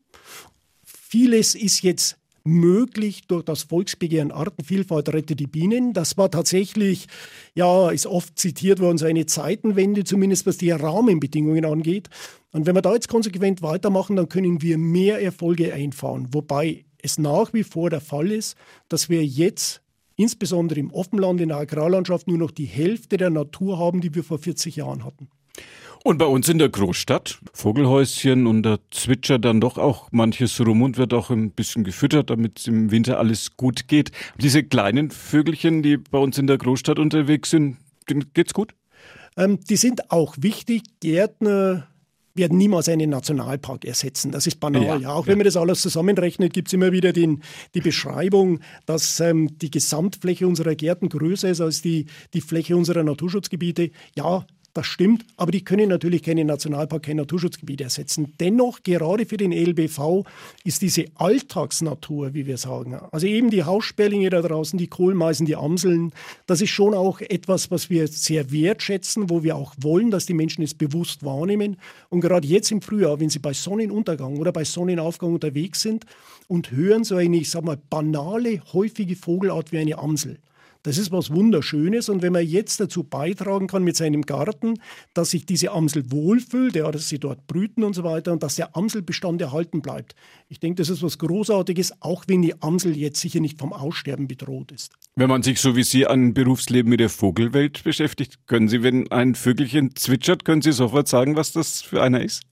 Vieles 0.83 1.55
ist 1.55 1.81
jetzt 1.81 2.18
möglich 2.49 3.27
durch 3.27 3.43
das 3.43 3.63
Volksbegehren 3.63 4.31
Artenvielfalt 4.31 5.09
rette 5.13 5.35
die 5.35 5.47
Bienen. 5.47 5.93
Das 5.93 6.17
war 6.17 6.29
tatsächlich, 6.31 7.07
ja, 7.55 7.89
ist 7.89 8.07
oft 8.07 8.37
zitiert 8.37 8.79
worden, 8.79 8.97
so 8.97 9.05
eine 9.05 9.25
Zeitenwende, 9.25 10.03
zumindest 10.03 10.45
was 10.45 10.57
die 10.57 10.71
Rahmenbedingungen 10.71 11.65
angeht. 11.65 12.09
Und 12.51 12.65
wenn 12.65 12.75
wir 12.75 12.81
da 12.81 12.93
jetzt 12.93 13.07
konsequent 13.07 13.61
weitermachen, 13.61 14.15
dann 14.15 14.29
können 14.29 14.61
wir 14.61 14.77
mehr 14.77 15.21
Erfolge 15.21 15.73
einfahren. 15.73 16.27
Wobei 16.31 16.85
es 17.01 17.17
nach 17.17 17.53
wie 17.53 17.63
vor 17.63 17.89
der 17.89 18.01
Fall 18.01 18.31
ist, 18.31 18.57
dass 18.89 19.09
wir 19.09 19.25
jetzt 19.25 19.81
insbesondere 20.15 20.79
im 20.79 20.91
Offenland, 20.91 21.39
in 21.39 21.49
der 21.49 21.59
Agrarlandschaft, 21.59 22.27
nur 22.27 22.37
noch 22.37 22.51
die 22.51 22.65
Hälfte 22.65 23.17
der 23.17 23.29
Natur 23.29 23.79
haben, 23.79 24.01
die 24.01 24.13
wir 24.13 24.23
vor 24.23 24.37
40 24.37 24.75
Jahren 24.75 25.05
hatten. 25.05 25.29
Und 26.03 26.17
bei 26.17 26.25
uns 26.25 26.47
in 26.47 26.59
der 26.59 26.69
Großstadt, 26.69 27.39
Vogelhäuschen 27.53 28.47
und 28.47 28.63
da 28.63 28.77
zwitschert 28.89 29.43
dann 29.43 29.59
doch 29.59 29.77
auch 29.77 30.07
manches 30.11 30.59
rum 30.61 30.81
und 30.81 30.97
wird 30.97 31.13
auch 31.13 31.29
ein 31.29 31.51
bisschen 31.51 31.83
gefüttert, 31.83 32.29
damit 32.29 32.67
im 32.67 32.89
Winter 32.89 33.19
alles 33.19 33.57
gut 33.57 33.87
geht. 33.87 34.11
Diese 34.37 34.63
kleinen 34.63 35.11
Vögelchen, 35.11 35.83
die 35.83 35.97
bei 35.97 36.17
uns 36.17 36.37
in 36.37 36.47
der 36.47 36.57
Großstadt 36.57 36.99
unterwegs 36.99 37.49
sind, 37.49 37.77
denen 38.09 38.31
geht's 38.33 38.53
gut? 38.53 38.73
Ähm, 39.35 39.59
die 39.69 39.75
sind 39.75 40.09
auch 40.09 40.35
wichtig. 40.39 40.83
Gärtner 41.01 41.87
werden 42.33 42.57
niemals 42.57 42.87
einen 42.87 43.09
Nationalpark 43.09 43.83
ersetzen. 43.83 44.31
Das 44.31 44.47
ist 44.47 44.59
banal. 44.59 44.83
Ja, 44.83 44.95
ja. 44.97 45.09
Auch 45.09 45.25
ja. 45.25 45.31
wenn 45.31 45.37
man 45.37 45.45
das 45.45 45.57
alles 45.57 45.81
zusammenrechnet, 45.81 46.53
gibt 46.53 46.69
es 46.69 46.73
immer 46.73 46.91
wieder 46.91 47.11
den, 47.11 47.43
die 47.75 47.81
Beschreibung, 47.81 48.61
dass 48.85 49.19
ähm, 49.19 49.57
die 49.59 49.69
Gesamtfläche 49.69 50.47
unserer 50.47 50.75
Gärten 50.75 51.09
größer 51.09 51.49
ist 51.49 51.59
als 51.61 51.81
die, 51.81 52.05
die 52.33 52.41
Fläche 52.41 52.77
unserer 52.77 53.03
Naturschutzgebiete. 53.03 53.91
Ja, 54.15 54.45
das 54.79 54.87
stimmt, 54.87 55.25
aber 55.35 55.51
die 55.51 55.65
können 55.65 55.89
natürlich 55.89 56.23
keine 56.23 56.45
Nationalpark, 56.45 57.03
kein 57.03 57.17
Naturschutzgebiet 57.17 57.81
ersetzen. 57.81 58.33
Dennoch, 58.39 58.81
gerade 58.81 59.25
für 59.25 59.35
den 59.35 59.51
LBV 59.51 60.23
ist 60.63 60.81
diese 60.81 61.03
Alltagsnatur, 61.15 62.33
wie 62.33 62.47
wir 62.47 62.57
sagen, 62.57 62.95
also 63.11 63.27
eben 63.27 63.49
die 63.49 63.65
Haussperlinge 63.65 64.29
da 64.29 64.41
draußen, 64.41 64.79
die 64.79 64.87
Kohlmeisen, 64.87 65.45
die 65.45 65.57
Amseln, 65.57 66.13
das 66.47 66.61
ist 66.61 66.69
schon 66.69 66.93
auch 66.93 67.19
etwas, 67.19 67.71
was 67.71 67.89
wir 67.89 68.07
sehr 68.07 68.53
wertschätzen, 68.53 69.29
wo 69.29 69.43
wir 69.43 69.57
auch 69.57 69.75
wollen, 69.81 70.11
dass 70.11 70.25
die 70.25 70.33
Menschen 70.33 70.63
es 70.63 70.73
bewusst 70.73 71.25
wahrnehmen. 71.25 71.75
Und 72.07 72.21
gerade 72.21 72.47
jetzt 72.47 72.71
im 72.71 72.81
Frühjahr, 72.81 73.19
wenn 73.19 73.29
sie 73.29 73.39
bei 73.39 73.51
Sonnenuntergang 73.51 74.37
oder 74.37 74.53
bei 74.53 74.63
Sonnenaufgang 74.63 75.33
unterwegs 75.33 75.81
sind 75.81 76.05
und 76.47 76.71
hören 76.71 77.03
so 77.03 77.17
eine, 77.17 77.35
ich 77.35 77.51
sag 77.51 77.65
mal, 77.65 77.77
banale, 77.89 78.61
häufige 78.71 79.17
Vogelart 79.17 79.73
wie 79.73 79.79
eine 79.79 79.97
Amsel, 79.97 80.39
das 80.83 80.97
ist 80.97 81.11
was 81.11 81.29
Wunderschönes. 81.31 82.09
Und 82.09 82.21
wenn 82.21 82.33
man 82.33 82.45
jetzt 82.45 82.79
dazu 82.79 83.03
beitragen 83.03 83.67
kann 83.67 83.83
mit 83.83 83.95
seinem 83.95 84.23
Garten, 84.23 84.79
dass 85.13 85.31
sich 85.31 85.45
diese 85.45 85.71
Amsel 85.71 86.11
wohlfühlt, 86.11 86.75
ja, 86.75 86.89
dass 86.91 87.09
sie 87.09 87.19
dort 87.19 87.47
brüten 87.47 87.83
und 87.83 87.93
so 87.93 88.03
weiter 88.03 88.31
und 88.31 88.43
dass 88.43 88.55
der 88.55 88.75
Amselbestand 88.75 89.41
erhalten 89.41 89.81
bleibt. 89.81 90.15
Ich 90.47 90.59
denke, 90.59 90.75
das 90.75 90.89
ist 90.89 91.03
was 91.03 91.17
Großartiges, 91.17 92.01
auch 92.01 92.23
wenn 92.27 92.41
die 92.41 92.61
Amsel 92.61 92.97
jetzt 92.97 93.19
sicher 93.19 93.39
nicht 93.39 93.59
vom 93.59 93.73
Aussterben 93.73 94.27
bedroht 94.27 94.71
ist. 94.71 94.93
Wenn 95.15 95.29
man 95.29 95.43
sich 95.43 95.59
so 95.59 95.75
wie 95.75 95.83
Sie 95.83 96.07
ein 96.07 96.33
Berufsleben 96.33 96.89
mit 96.89 96.99
der 96.99 97.09
Vogelwelt 97.09 97.83
beschäftigt, 97.83 98.47
können 98.47 98.69
Sie, 98.69 98.83
wenn 98.83 99.11
ein 99.11 99.35
Vögelchen 99.35 99.95
zwitschert, 99.95 100.45
können 100.45 100.61
Sie 100.61 100.71
sofort 100.71 101.07
sagen, 101.07 101.35
was 101.35 101.51
das 101.51 101.81
für 101.81 102.01
einer 102.01 102.23
ist? 102.23 102.43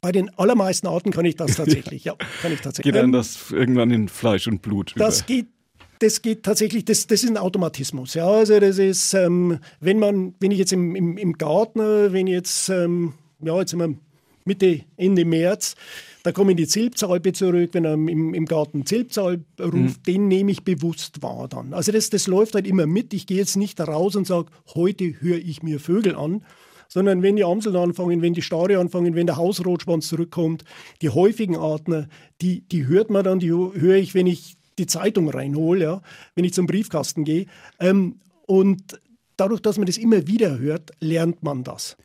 Bei 0.00 0.12
den 0.12 0.28
allermeisten 0.38 0.86
Arten 0.86 1.10
kann 1.10 1.24
ich 1.24 1.36
das 1.36 1.56
tatsächlich. 1.56 2.04
ja, 2.04 2.14
kann 2.42 2.52
ich 2.52 2.60
tatsächlich. 2.60 2.92
Geht 2.92 3.02
dann 3.02 3.12
das 3.12 3.50
irgendwann 3.50 3.90
in 3.90 4.08
Fleisch 4.08 4.46
und 4.46 4.62
Blut? 4.62 4.94
Das 4.96 5.20
über? 5.20 5.26
geht 5.26 5.46
das 5.98 6.22
geht 6.22 6.42
tatsächlich, 6.42 6.84
das, 6.84 7.06
das 7.06 7.24
ist 7.24 7.30
ein 7.30 7.36
Automatismus. 7.36 8.14
Ja, 8.14 8.28
also 8.28 8.58
das 8.60 8.78
ist, 8.78 9.14
ähm, 9.14 9.58
wenn 9.80 9.98
man, 9.98 10.34
wenn 10.40 10.50
ich 10.50 10.58
jetzt 10.58 10.72
im, 10.72 10.94
im, 10.94 11.16
im 11.16 11.32
Garten, 11.34 11.80
wenn 11.80 12.26
ich 12.26 12.34
jetzt, 12.34 12.68
ähm, 12.68 13.14
ja, 13.40 13.58
jetzt 13.58 13.70
sind 13.70 13.80
wir 13.80 13.94
Mitte, 14.44 14.82
Ende 14.96 15.24
März, 15.24 15.74
da 16.22 16.32
kommen 16.32 16.56
die 16.56 16.66
Zilpzalpe 16.66 17.32
zurück, 17.32 17.70
wenn 17.72 17.84
er 17.84 17.94
im, 17.94 18.34
im 18.34 18.46
Garten 18.46 18.84
Zilpzalp 18.84 19.44
ruft, 19.60 19.74
mhm. 19.74 20.02
den 20.06 20.28
nehme 20.28 20.50
ich 20.50 20.64
bewusst 20.64 21.22
wahr 21.22 21.48
dann. 21.48 21.72
Also 21.72 21.92
das, 21.92 22.10
das 22.10 22.26
läuft 22.26 22.54
halt 22.54 22.66
immer 22.66 22.86
mit. 22.86 23.14
Ich 23.14 23.26
gehe 23.26 23.36
jetzt 23.36 23.56
nicht 23.56 23.80
raus 23.80 24.16
und 24.16 24.26
sage, 24.26 24.48
heute 24.74 25.20
höre 25.20 25.38
ich 25.38 25.62
mir 25.62 25.78
Vögel 25.78 26.16
an, 26.16 26.44
sondern 26.88 27.22
wenn 27.22 27.36
die 27.36 27.44
Amseln 27.44 27.76
anfangen, 27.76 28.22
wenn 28.22 28.34
die 28.34 28.42
Stare 28.42 28.78
anfangen, 28.78 29.14
wenn 29.14 29.26
der 29.26 29.36
Hausrotschwanz 29.36 30.08
zurückkommt, 30.08 30.64
die 31.02 31.10
häufigen 31.10 31.56
Arten, 31.56 32.08
die, 32.40 32.60
die 32.68 32.86
hört 32.86 33.10
man 33.10 33.24
dann, 33.24 33.38
die 33.38 33.50
höre 33.50 33.96
ich, 33.96 34.14
wenn 34.14 34.26
ich 34.26 34.56
die 34.78 34.86
Zeitung 34.86 35.28
reinhole, 35.28 35.82
ja, 35.82 36.02
wenn 36.34 36.44
ich 36.44 36.52
zum 36.54 36.66
Briefkasten 36.66 37.24
gehe. 37.24 37.46
Ähm, 37.80 38.20
und 38.46 39.00
dadurch, 39.36 39.60
dass 39.60 39.78
man 39.78 39.86
das 39.86 39.98
immer 39.98 40.26
wieder 40.26 40.58
hört, 40.58 40.92
lernt 41.00 41.42
man 41.42 41.64
das. 41.64 41.96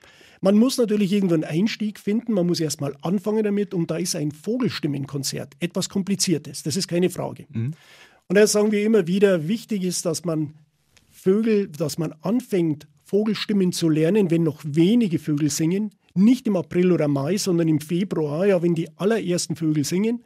Man 0.43 0.57
muss 0.57 0.77
natürlich 0.77 1.13
irgendwo 1.13 1.35
einen 1.35 1.43
Einstieg 1.43 1.99
finden, 1.99 2.33
man 2.33 2.47
muss 2.47 2.59
erstmal 2.59 2.95
anfangen 3.01 3.43
damit 3.43 3.75
und 3.75 3.91
da 3.91 3.97
ist 3.97 4.15
ein 4.15 4.31
Vogelstimmenkonzert 4.31 5.53
etwas 5.59 5.87
Kompliziertes, 5.87 6.63
das 6.63 6.75
ist 6.75 6.87
keine 6.87 7.11
Frage. 7.11 7.45
Mhm. 7.49 7.73
Und 8.27 8.35
da 8.35 8.47
sagen 8.47 8.71
wir 8.71 8.83
immer 8.83 9.05
wieder, 9.05 9.47
wichtig 9.47 9.83
ist, 9.83 10.05
dass 10.05 10.25
man 10.25 10.55
Vögel, 11.11 11.67
dass 11.67 11.99
man 11.99 12.13
anfängt, 12.21 12.87
Vogelstimmen 13.03 13.71
zu 13.71 13.89
lernen, 13.89 14.31
wenn 14.31 14.41
noch 14.41 14.61
wenige 14.65 15.19
Vögel 15.19 15.49
singen, 15.49 15.91
nicht 16.15 16.47
im 16.47 16.55
April 16.55 16.91
oder 16.91 17.07
Mai, 17.07 17.37
sondern 17.37 17.67
im 17.67 17.79
Februar, 17.79 18.47
ja, 18.47 18.63
wenn 18.63 18.73
die 18.73 18.89
allerersten 18.97 19.55
Vögel 19.55 19.83
singen 19.83 20.23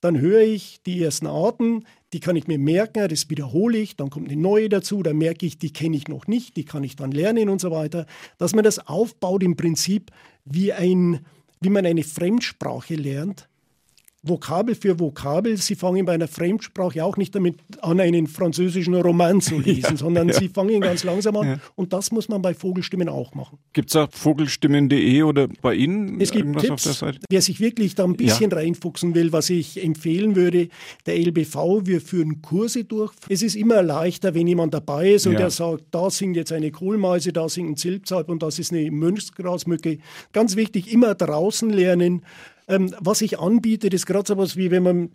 dann 0.00 0.20
höre 0.20 0.42
ich 0.42 0.82
die 0.84 1.02
ersten 1.02 1.26
Arten, 1.26 1.84
die 2.12 2.20
kann 2.20 2.36
ich 2.36 2.46
mir 2.46 2.58
merken, 2.58 3.08
das 3.08 3.28
wiederhole 3.30 3.78
ich, 3.78 3.96
dann 3.96 4.10
kommt 4.10 4.30
eine 4.30 4.40
neue 4.40 4.68
dazu, 4.68 5.02
dann 5.02 5.18
merke 5.18 5.46
ich, 5.46 5.58
die 5.58 5.72
kenne 5.72 5.96
ich 5.96 6.08
noch 6.08 6.26
nicht, 6.26 6.56
die 6.56 6.64
kann 6.64 6.84
ich 6.84 6.96
dann 6.96 7.10
lernen 7.10 7.48
und 7.48 7.60
so 7.60 7.70
weiter. 7.70 8.06
Dass 8.38 8.54
man 8.54 8.64
das 8.64 8.86
aufbaut 8.86 9.42
im 9.42 9.56
Prinzip 9.56 10.10
wie, 10.44 10.72
ein, 10.72 11.26
wie 11.60 11.70
man 11.70 11.86
eine 11.86 12.04
Fremdsprache 12.04 12.94
lernt, 12.94 13.48
Vokabel 14.28 14.74
für 14.74 14.98
Vokabel. 14.98 15.56
Sie 15.56 15.74
fangen 15.74 16.04
bei 16.04 16.12
einer 16.12 16.28
Fremdsprache 16.28 17.04
auch 17.04 17.16
nicht 17.16 17.34
damit 17.34 17.56
an, 17.80 18.00
einen 18.00 18.26
französischen 18.26 18.94
Roman 18.94 19.40
zu 19.40 19.58
lesen, 19.60 19.92
ja, 19.92 19.96
sondern 19.96 20.28
ja. 20.28 20.34
sie 20.34 20.48
fangen 20.48 20.80
ganz 20.80 21.04
langsam 21.04 21.36
an. 21.36 21.46
Ja. 21.46 21.58
Und 21.74 21.92
das 21.92 22.12
muss 22.12 22.28
man 22.28 22.42
bei 22.42 22.54
Vogelstimmen 22.54 23.08
auch 23.08 23.34
machen. 23.34 23.58
Gibt 23.72 23.88
es 23.90 23.94
da 23.94 24.08
vogelstimmen.de 24.10 25.22
oder 25.22 25.48
bei 25.62 25.74
Ihnen? 25.74 26.20
Es 26.20 26.30
gibt 26.30 26.58
Tipps. 26.58 27.04
Wer 27.28 27.42
sich 27.42 27.60
wirklich 27.60 27.94
da 27.94 28.04
ein 28.04 28.16
bisschen 28.16 28.52
reinfuchsen 28.52 29.14
will, 29.14 29.32
was 29.32 29.50
ich 29.50 29.82
empfehlen 29.82 30.36
würde, 30.36 30.68
der 31.06 31.18
LBV, 31.18 31.82
wir 31.84 32.00
führen 32.00 32.42
Kurse 32.42 32.84
durch. 32.84 33.12
Es 33.28 33.42
ist 33.42 33.56
immer 33.56 33.82
leichter, 33.82 34.34
wenn 34.34 34.46
jemand 34.46 34.74
dabei 34.74 35.12
ist 35.12 35.26
und 35.26 35.38
der 35.38 35.50
sagt, 35.50 35.84
da 35.90 36.10
singt 36.10 36.36
jetzt 36.36 36.52
eine 36.52 36.70
Kohlmeise, 36.70 37.32
da 37.32 37.48
singt 37.48 37.70
ein 37.70 37.76
Zilpzalp 37.76 38.28
und 38.28 38.42
das 38.42 38.58
ist 38.58 38.72
eine 38.72 38.90
Mönchsgrasmücke. 38.90 39.98
Ganz 40.32 40.56
wichtig, 40.56 40.92
immer 40.92 41.14
draußen 41.14 41.70
lernen. 41.70 42.22
Ähm, 42.68 42.94
was 43.00 43.20
ich 43.20 43.38
anbiete, 43.38 43.88
ist 43.88 44.06
gerade 44.06 44.26
so 44.26 44.34
etwas 44.34 44.56
wie 44.56 44.70
wenn 44.70 44.82
man 44.82 45.10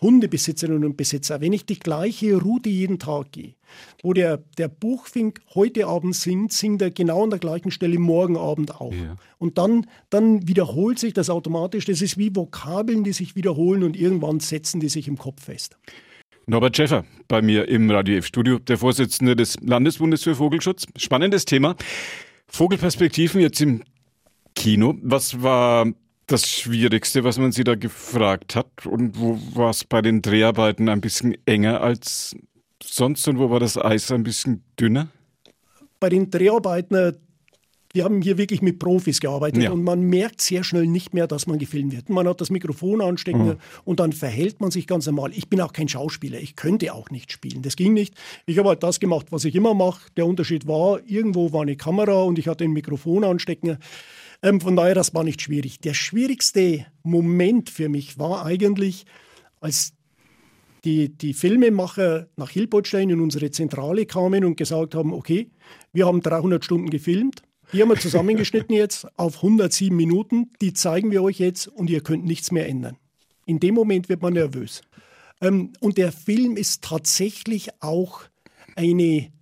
Hundebesitzerinnen 0.00 0.84
und 0.84 0.96
Besitzer, 0.96 1.40
wenn 1.40 1.52
ich 1.52 1.66
die 1.66 1.78
gleiche 1.78 2.36
Route 2.36 2.68
jeden 2.68 2.98
Tag 2.98 3.32
gehe, 3.32 3.54
wo 4.02 4.12
der, 4.12 4.42
der 4.58 4.68
Buchfink 4.68 5.40
heute 5.54 5.86
Abend 5.86 6.14
singt, 6.14 6.52
singt 6.52 6.82
er 6.82 6.90
genau 6.90 7.24
an 7.24 7.30
der 7.30 7.38
gleichen 7.38 7.70
Stelle 7.70 7.98
morgen 7.98 8.36
Abend 8.36 8.80
auch. 8.80 8.92
Ja. 8.92 9.16
Und 9.38 9.58
dann, 9.58 9.86
dann 10.10 10.46
wiederholt 10.48 10.98
sich 10.98 11.12
das 11.12 11.30
automatisch. 11.30 11.84
Das 11.84 12.00
ist 12.00 12.16
wie 12.18 12.34
Vokabeln, 12.34 13.04
die 13.04 13.12
sich 13.12 13.36
wiederholen 13.36 13.82
und 13.82 13.96
irgendwann 13.96 14.40
setzen 14.40 14.80
die 14.80 14.88
sich 14.88 15.08
im 15.08 15.18
Kopf 15.18 15.44
fest. 15.44 15.76
Norbert 16.46 16.76
Schäffer 16.76 17.04
bei 17.26 17.42
mir 17.42 17.68
im 17.68 17.90
Radio 17.90 18.18
F-Studio, 18.18 18.58
der 18.60 18.78
Vorsitzende 18.78 19.34
des 19.34 19.56
Landesbundes 19.60 20.22
für 20.22 20.36
Vogelschutz. 20.36 20.86
Spannendes 20.96 21.44
Thema. 21.44 21.74
Vogelperspektiven 22.46 23.40
jetzt 23.40 23.60
im 23.60 23.82
Kino. 24.54 24.94
Was 25.02 25.42
war 25.42 25.86
das 26.26 26.48
Schwierigste, 26.48 27.24
was 27.24 27.38
man 27.38 27.52
Sie 27.52 27.64
da 27.64 27.74
gefragt 27.74 28.56
hat? 28.56 28.86
Und 28.86 29.18
wo 29.18 29.38
war 29.54 29.70
es 29.70 29.84
bei 29.84 30.02
den 30.02 30.22
Dreharbeiten 30.22 30.88
ein 30.88 31.00
bisschen 31.00 31.36
enger 31.46 31.80
als 31.80 32.36
sonst 32.82 33.26
und 33.28 33.38
wo 33.38 33.50
war 33.50 33.60
das 33.60 33.78
Eis 33.78 34.10
ein 34.10 34.22
bisschen 34.22 34.62
dünner? 34.78 35.08
Bei 36.00 36.08
den 36.08 36.30
Dreharbeiten, 36.30 36.94
äh, 36.94 37.12
wir 37.92 38.04
haben 38.04 38.20
hier 38.20 38.36
wirklich 38.36 38.60
mit 38.60 38.78
Profis 38.78 39.20
gearbeitet 39.20 39.62
ja. 39.62 39.70
und 39.70 39.82
man 39.82 40.02
merkt 40.02 40.42
sehr 40.42 40.64
schnell 40.64 40.86
nicht 40.86 41.14
mehr, 41.14 41.26
dass 41.26 41.46
man 41.46 41.58
gefilmt 41.58 41.94
wird. 41.94 42.10
Man 42.10 42.28
hat 42.28 42.42
das 42.42 42.50
Mikrofon 42.50 43.00
anstecken 43.00 43.46
mhm. 43.46 43.56
und 43.84 44.00
dann 44.00 44.12
verhält 44.12 44.60
man 44.60 44.70
sich 44.70 44.86
ganz 44.86 45.06
normal. 45.06 45.30
Ich 45.32 45.48
bin 45.48 45.60
auch 45.62 45.72
kein 45.72 45.88
Schauspieler, 45.88 46.38
ich 46.38 46.56
könnte 46.56 46.92
auch 46.92 47.08
nicht 47.08 47.32
spielen. 47.32 47.62
Das 47.62 47.76
ging 47.76 47.94
nicht. 47.94 48.14
Ich 48.44 48.58
habe 48.58 48.68
halt 48.68 48.82
das 48.82 49.00
gemacht, 49.00 49.28
was 49.30 49.46
ich 49.46 49.54
immer 49.54 49.72
mache. 49.72 50.10
Der 50.18 50.26
Unterschied 50.26 50.66
war, 50.66 51.00
irgendwo 51.06 51.52
war 51.52 51.62
eine 51.62 51.76
Kamera 51.76 52.22
und 52.24 52.38
ich 52.38 52.48
hatte 52.48 52.64
ein 52.64 52.72
Mikrofon 52.72 53.24
anstecken. 53.24 53.78
Ähm, 54.42 54.60
von 54.60 54.76
daher, 54.76 54.94
das 54.94 55.14
war 55.14 55.24
nicht 55.24 55.42
schwierig. 55.42 55.80
Der 55.80 55.94
schwierigste 55.94 56.86
Moment 57.02 57.70
für 57.70 57.88
mich 57.88 58.18
war 58.18 58.44
eigentlich, 58.44 59.06
als 59.60 59.94
die, 60.84 61.08
die 61.08 61.34
Filmemacher 61.34 62.28
nach 62.36 62.50
Hilpoltstein 62.50 63.10
in 63.10 63.20
unsere 63.20 63.50
Zentrale 63.50 64.06
kamen 64.06 64.44
und 64.44 64.56
gesagt 64.56 64.94
haben, 64.94 65.12
okay, 65.12 65.50
wir 65.92 66.06
haben 66.06 66.20
300 66.20 66.64
Stunden 66.64 66.90
gefilmt, 66.90 67.42
die 67.72 67.82
haben 67.82 67.88
wir 67.88 67.98
zusammengeschnitten 67.98 68.74
jetzt 68.76 69.06
auf 69.18 69.36
107 69.36 69.94
Minuten, 69.94 70.52
die 70.60 70.72
zeigen 70.72 71.10
wir 71.10 71.22
euch 71.22 71.38
jetzt 71.38 71.66
und 71.66 71.90
ihr 71.90 72.00
könnt 72.02 72.24
nichts 72.24 72.52
mehr 72.52 72.68
ändern. 72.68 72.96
In 73.46 73.58
dem 73.58 73.74
Moment 73.74 74.08
wird 74.08 74.22
man 74.22 74.34
nervös. 74.34 74.82
Ähm, 75.40 75.72
und 75.80 75.98
der 75.98 76.12
Film 76.12 76.56
ist 76.56 76.82
tatsächlich 76.82 77.70
auch 77.80 78.22
eine 78.76 79.32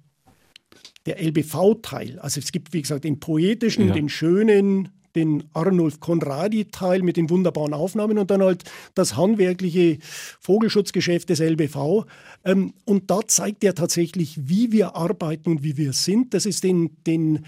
der 1.07 1.23
LBV-Teil. 1.23 2.19
Also 2.19 2.41
es 2.41 2.53
gibt, 2.53 2.73
wie 2.73 2.83
gesagt, 2.83 3.05
den 3.05 3.21
poetischen, 3.21 3.89
ja. 3.89 3.95
den 3.95 4.09
schönen, 4.09 4.89
den 5.15 5.45
Arnulf 5.53 6.01
Konradi-Teil 6.01 7.03
mit 7.03 7.17
den 7.17 7.31
wunderbaren 7.31 7.75
Aufnahmen 7.75 8.19
und 8.19 8.31
dann 8.31 8.43
halt 8.43 8.65
das 8.95 9.17
handwerkliche 9.17 9.99
Vogelschutzgeschäft 10.41 11.31
des 11.31 11.41
LBV. 11.41 12.07
Ähm, 12.45 12.75
und 12.85 13.11
da 13.11 13.21
zeigt 13.27 13.65
er 13.65 13.75
tatsächlich, 13.75 14.49
wie 14.49 14.73
wir 14.73 14.97
arbeiten 14.97 15.51
und 15.51 15.63
wie 15.63 15.77
wir 15.77 15.93
sind. 15.93 16.35
Das 16.35 16.47
ist 16.47 16.65
den, 16.65 16.97
den, 17.07 17.47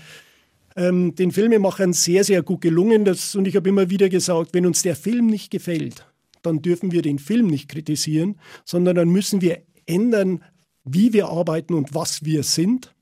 ähm, 0.77 1.15
den 1.15 1.33
Filmemachern 1.33 1.93
sehr, 1.93 2.25
sehr 2.25 2.43
gut 2.43 2.61
gelungen. 2.61 3.05
Das, 3.05 3.35
und 3.35 3.49
ich 3.49 3.57
habe 3.57 3.69
immer 3.69 3.91
wieder 3.91 4.09
gesagt, 4.09 4.51
wenn 4.53 4.67
uns 4.67 4.83
der 4.83 4.97
Film 4.97 5.27
nicht 5.27 5.51
gefällt, 5.51 6.07
dann 6.43 6.63
dürfen 6.63 6.93
wir 6.93 7.03
den 7.03 7.19
Film 7.19 7.49
nicht 7.49 7.69
kritisieren, 7.69 8.39
sondern 8.65 8.95
dann 8.95 9.09
müssen 9.09 9.41
wir 9.41 9.63
ändern, 9.87 10.45
wie 10.85 11.13
wir 11.13 11.29
arbeiten 11.29 11.75
und 11.75 11.95
was 11.95 12.25
wir 12.25 12.45
sind. 12.45 12.95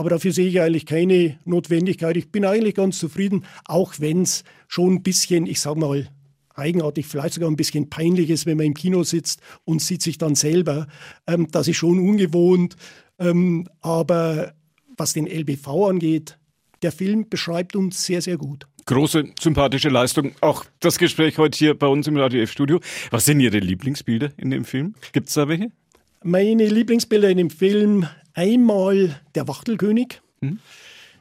Aber 0.00 0.08
dafür 0.08 0.32
sehe 0.32 0.48
ich 0.48 0.62
eigentlich 0.62 0.86
keine 0.86 1.38
Notwendigkeit. 1.44 2.16
Ich 2.16 2.32
bin 2.32 2.46
eigentlich 2.46 2.74
ganz 2.74 2.98
zufrieden, 2.98 3.44
auch 3.66 3.92
wenn 3.98 4.22
es 4.22 4.44
schon 4.66 4.94
ein 4.94 5.02
bisschen, 5.02 5.44
ich 5.44 5.60
sage 5.60 5.78
mal, 5.78 6.08
eigenartig, 6.54 7.06
vielleicht 7.06 7.34
sogar 7.34 7.50
ein 7.50 7.56
bisschen 7.56 7.90
peinlich 7.90 8.30
ist, 8.30 8.46
wenn 8.46 8.56
man 8.56 8.64
im 8.64 8.72
Kino 8.72 9.02
sitzt 9.02 9.42
und 9.66 9.82
sieht 9.82 10.00
sich 10.00 10.16
dann 10.16 10.36
selber. 10.36 10.86
Ähm, 11.26 11.48
das 11.50 11.68
ist 11.68 11.76
schon 11.76 11.98
ungewohnt. 11.98 12.76
Ähm, 13.18 13.68
aber 13.82 14.54
was 14.96 15.12
den 15.12 15.26
LBV 15.26 15.68
angeht, 15.90 16.38
der 16.80 16.92
Film 16.92 17.28
beschreibt 17.28 17.76
uns 17.76 18.02
sehr, 18.02 18.22
sehr 18.22 18.38
gut. 18.38 18.66
Große, 18.86 19.24
sympathische 19.38 19.90
Leistung. 19.90 20.32
Auch 20.40 20.64
das 20.80 20.96
Gespräch 20.96 21.36
heute 21.36 21.58
hier 21.58 21.78
bei 21.78 21.88
uns 21.88 22.06
im 22.06 22.16
Radio 22.16 22.40
F-Studio. 22.40 22.80
Was 23.10 23.26
sind 23.26 23.40
Ihre 23.40 23.58
Lieblingsbilder 23.58 24.30
in 24.38 24.50
dem 24.50 24.64
Film? 24.64 24.94
Gibt 25.12 25.28
es 25.28 25.34
da 25.34 25.46
welche? 25.46 25.70
Meine 26.24 26.68
Lieblingsbilder 26.68 27.28
in 27.28 27.36
dem 27.36 27.50
Film 27.50 28.06
Einmal 28.34 29.20
der 29.34 29.48
Wachtelkönig, 29.48 30.20
mhm. 30.40 30.58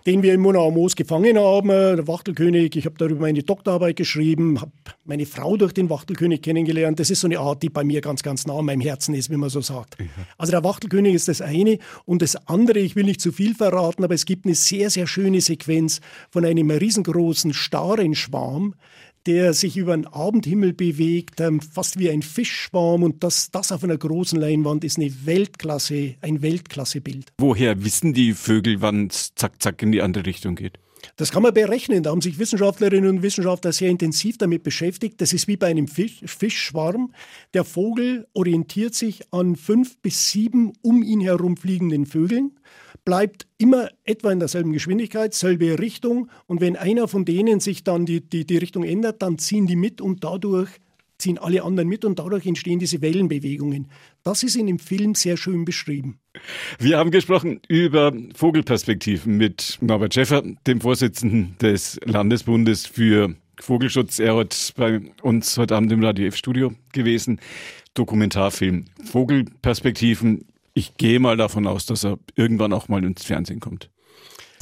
den 0.05 0.23
wir 0.23 0.33
in 0.33 0.41
Monau 0.41 0.71
Moos 0.71 0.95
gefangen 0.95 1.37
haben. 1.37 1.69
Der 1.69 2.07
Wachtelkönig, 2.07 2.75
ich 2.75 2.85
habe 2.85 2.95
darüber 2.97 3.21
meine 3.21 3.43
Doktorarbeit 3.43 3.95
geschrieben, 3.95 4.61
habe 4.61 4.71
meine 5.05 5.25
Frau 5.25 5.57
durch 5.57 5.73
den 5.73 5.89
Wachtelkönig 5.89 6.41
kennengelernt. 6.41 6.99
Das 6.99 7.09
ist 7.09 7.21
so 7.21 7.27
eine 7.27 7.39
Art, 7.39 7.63
die 7.63 7.69
bei 7.69 7.83
mir 7.83 8.01
ganz, 8.01 8.23
ganz 8.23 8.45
nah 8.45 8.57
an 8.57 8.65
meinem 8.65 8.81
Herzen 8.81 9.13
ist, 9.13 9.29
wie 9.29 9.37
man 9.37 9.49
so 9.49 9.61
sagt. 9.61 9.99
Mhm. 9.99 10.09
Also 10.37 10.51
der 10.51 10.63
Wachtelkönig 10.63 11.13
ist 11.15 11.27
das 11.27 11.41
eine. 11.41 11.79
Und 12.05 12.21
das 12.21 12.35
andere, 12.47 12.79
ich 12.79 12.95
will 12.95 13.05
nicht 13.05 13.21
zu 13.21 13.31
viel 13.31 13.55
verraten, 13.55 14.03
aber 14.03 14.13
es 14.13 14.25
gibt 14.25 14.45
eine 14.45 14.55
sehr, 14.55 14.89
sehr 14.89 15.07
schöne 15.07 15.41
Sequenz 15.41 16.01
von 16.29 16.45
einem 16.45 16.69
riesengroßen 16.71 17.53
Starenschwarm, 17.53 18.75
der 19.29 19.53
sich 19.53 19.77
über 19.77 19.95
den 19.95 20.07
Abendhimmel 20.07 20.73
bewegt, 20.73 21.39
ähm, 21.39 21.61
fast 21.61 21.99
wie 21.99 22.09
ein 22.09 22.23
Fischschwarm. 22.23 23.03
Und 23.03 23.23
das, 23.23 23.51
das 23.51 23.71
auf 23.71 23.83
einer 23.83 23.95
großen 23.95 24.39
Leinwand 24.39 24.83
ist 24.83 24.97
eine 24.97 25.13
Weltklasse, 25.23 26.15
ein 26.21 26.41
Weltklassebild. 26.41 27.31
Woher 27.37 27.83
wissen 27.83 28.15
die 28.15 28.33
Vögel, 28.33 28.81
wann 28.81 29.05
es 29.05 29.35
zack, 29.35 29.61
zack 29.61 29.83
in 29.83 29.91
die 29.91 30.01
andere 30.01 30.25
Richtung 30.25 30.55
geht? 30.55 30.79
Das 31.15 31.31
kann 31.31 31.43
man 31.43 31.53
berechnen. 31.53 32.01
Da 32.01 32.09
haben 32.09 32.21
sich 32.21 32.39
Wissenschaftlerinnen 32.39 33.07
und 33.07 33.21
Wissenschaftler 33.21 33.71
sehr 33.71 33.91
intensiv 33.91 34.39
damit 34.39 34.63
beschäftigt. 34.63 35.21
Das 35.21 35.31
ist 35.31 35.47
wie 35.47 35.57
bei 35.57 35.67
einem 35.67 35.87
Fisch, 35.87 36.21
Fischschwarm. 36.25 37.13
Der 37.53 37.65
Vogel 37.65 38.25
orientiert 38.33 38.95
sich 38.95 39.21
an 39.31 39.55
fünf 39.55 39.99
bis 39.99 40.31
sieben 40.31 40.73
um 40.81 41.03
ihn 41.03 41.21
herum 41.21 41.55
fliegenden 41.55 42.07
Vögeln 42.07 42.53
bleibt 43.09 43.47
immer 43.57 43.89
etwa 44.03 44.31
in 44.31 44.37
derselben 44.37 44.71
Geschwindigkeit, 44.71 45.33
selbe 45.33 45.79
Richtung. 45.79 46.29
Und 46.45 46.61
wenn 46.61 46.75
einer 46.75 47.07
von 47.07 47.25
denen 47.25 47.59
sich 47.59 47.83
dann 47.83 48.05
die, 48.05 48.21
die, 48.21 48.45
die 48.45 48.57
Richtung 48.57 48.83
ändert, 48.83 49.23
dann 49.23 49.39
ziehen 49.39 49.65
die 49.65 49.75
mit 49.75 49.99
und 49.99 50.23
dadurch 50.23 50.69
ziehen 51.17 51.39
alle 51.39 51.63
anderen 51.63 51.89
mit 51.89 52.05
und 52.05 52.19
dadurch 52.19 52.45
entstehen 52.45 52.77
diese 52.77 53.01
Wellenbewegungen. 53.01 53.87
Das 54.21 54.43
ist 54.43 54.55
in 54.55 54.67
dem 54.67 54.77
Film 54.77 55.15
sehr 55.15 55.37
schön 55.37 55.65
beschrieben. 55.65 56.19
Wir 56.77 56.99
haben 56.99 57.09
gesprochen 57.09 57.61
über 57.67 58.13
Vogelperspektiven 58.35 59.37
mit 59.37 59.79
Norbert 59.81 60.13
Schäffer, 60.13 60.43
dem 60.67 60.79
Vorsitzenden 60.79 61.55
des 61.59 61.99
Landesbundes 62.05 62.85
für 62.85 63.33
Vogelschutz. 63.59 64.19
Er 64.19 64.37
hat 64.37 64.71
bei 64.77 65.01
uns 65.23 65.57
heute 65.57 65.75
Abend 65.75 65.91
im 65.91 66.03
Radio 66.03 66.27
F-Studio 66.27 66.73
gewesen. 66.93 67.39
Dokumentarfilm. 67.95 68.85
Vogelperspektiven 69.03 70.45
ich 70.79 70.95
gehe 70.95 71.19
mal 71.19 71.37
davon 71.37 71.67
aus, 71.67 71.85
dass 71.85 72.05
er 72.05 72.17
irgendwann 72.35 72.73
auch 72.73 72.87
mal 72.87 73.03
ins 73.03 73.23
Fernsehen 73.23 73.59
kommt. 73.59 73.89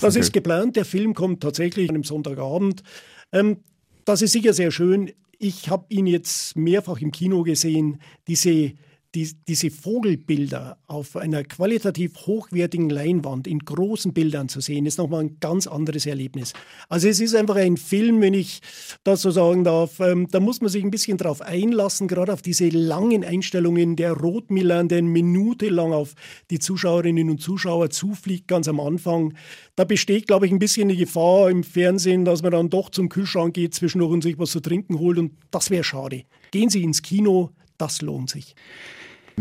Das 0.01 0.15
ist 0.15 0.33
geplant. 0.33 0.75
Der 0.75 0.85
Film 0.85 1.13
kommt 1.13 1.41
tatsächlich 1.41 1.89
an 1.89 1.95
einem 1.95 2.03
Sonntagabend. 2.03 2.83
Ähm, 3.31 3.57
das 4.03 4.21
ist 4.21 4.31
sicher 4.31 4.53
sehr 4.53 4.71
schön. 4.71 5.11
Ich 5.37 5.69
habe 5.69 5.85
ihn 5.89 6.07
jetzt 6.07 6.55
mehrfach 6.55 6.99
im 6.99 7.11
Kino 7.11 7.43
gesehen. 7.43 8.01
Diese 8.27 8.73
die, 9.15 9.31
diese 9.47 9.71
Vogelbilder 9.71 10.77
auf 10.87 11.15
einer 11.15 11.43
qualitativ 11.43 12.13
hochwertigen 12.27 12.89
Leinwand 12.89 13.47
in 13.47 13.59
großen 13.59 14.13
Bildern 14.13 14.49
zu 14.49 14.59
sehen, 14.59 14.85
ist 14.85 14.97
nochmal 14.97 15.21
ein 15.21 15.37
ganz 15.39 15.65
anderes 15.65 16.05
Erlebnis. 16.05 16.53
Also 16.89 17.07
es 17.07 17.19
ist 17.19 17.35
einfach 17.35 17.55
ein 17.55 17.77
Film, 17.77 18.21
wenn 18.21 18.33
ich 18.33 18.61
das 19.03 19.21
so 19.21 19.31
sagen 19.31 19.63
darf, 19.63 19.99
ähm, 19.99 20.27
da 20.29 20.39
muss 20.39 20.61
man 20.61 20.69
sich 20.69 20.83
ein 20.83 20.91
bisschen 20.91 21.17
drauf 21.17 21.41
einlassen, 21.41 22.07
gerade 22.07 22.33
auf 22.33 22.41
diese 22.41 22.69
langen 22.69 23.23
Einstellungen, 23.23 23.95
der 23.95 24.13
Rotmiller, 24.13 24.83
der 24.83 25.01
minutelang 25.01 25.93
auf 25.93 26.13
die 26.51 26.59
Zuschauerinnen 26.59 27.29
und 27.29 27.41
Zuschauer 27.41 27.89
zufliegt, 27.89 28.47
ganz 28.47 28.67
am 28.67 28.79
Anfang. 28.79 29.33
Da 29.75 29.85
besteht, 29.85 30.27
glaube 30.27 30.47
ich, 30.47 30.51
ein 30.51 30.59
bisschen 30.59 30.89
die 30.89 30.97
Gefahr 30.97 31.49
im 31.49 31.63
Fernsehen, 31.63 32.25
dass 32.25 32.41
man 32.41 32.51
dann 32.51 32.69
doch 32.69 32.89
zum 32.89 33.09
Kühlschrank 33.09 33.53
geht 33.53 33.73
zwischendurch 33.73 34.11
und 34.11 34.21
sich 34.21 34.37
was 34.37 34.51
zu 34.51 34.59
trinken 34.59 34.99
holt 34.99 35.17
und 35.17 35.33
das 35.49 35.69
wäre 35.69 35.83
schade. 35.83 36.23
Gehen 36.51 36.69
Sie 36.69 36.83
ins 36.83 37.01
Kino, 37.01 37.51
das 37.77 38.01
lohnt 38.01 38.29
sich. 38.29 38.55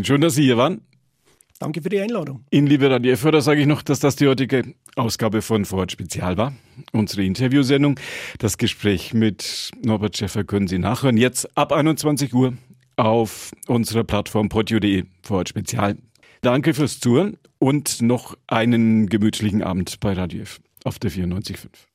Schön, 0.01 0.21
dass 0.21 0.35
Sie 0.35 0.43
hier 0.43 0.57
waren. 0.57 0.81
Danke 1.59 1.81
für 1.81 1.89
die 1.89 1.99
Einladung. 1.99 2.43
Ihnen, 2.51 2.67
liebe 2.67 2.89
Radierförder, 2.89 3.41
sage 3.41 3.61
ich 3.61 3.67
noch, 3.67 3.81
dass 3.81 3.99
das 3.99 4.15
die 4.15 4.27
heutige 4.27 4.75
Ausgabe 4.95 5.41
von 5.41 5.65
Vorort 5.65 5.91
Spezial 5.91 6.37
war. 6.37 6.53
Unsere 6.91 7.23
Interviewsendung. 7.23 7.99
Das 8.37 8.59
Gespräch 8.59 9.13
mit 9.15 9.71
Norbert 9.83 10.17
Schäffer 10.17 10.43
können 10.43 10.67
Sie 10.67 10.77
nachhören. 10.77 11.17
Jetzt 11.17 11.57
ab 11.57 11.71
21 11.71 12.33
Uhr 12.33 12.53
auf 12.95 13.51
unserer 13.67 14.03
Plattform 14.03 14.49
podio.de 14.49 15.05
Vorort 15.23 15.49
Spezial. 15.49 15.97
Danke 16.41 16.75
fürs 16.75 16.99
Zuhören 16.99 17.37
und 17.57 18.03
noch 18.03 18.37
einen 18.45 19.07
gemütlichen 19.09 19.63
Abend 19.63 19.99
bei 19.99 20.13
Radio 20.13 20.43
F 20.43 20.59
auf 20.83 20.99
der 20.99 21.11
94.5. 21.11 21.87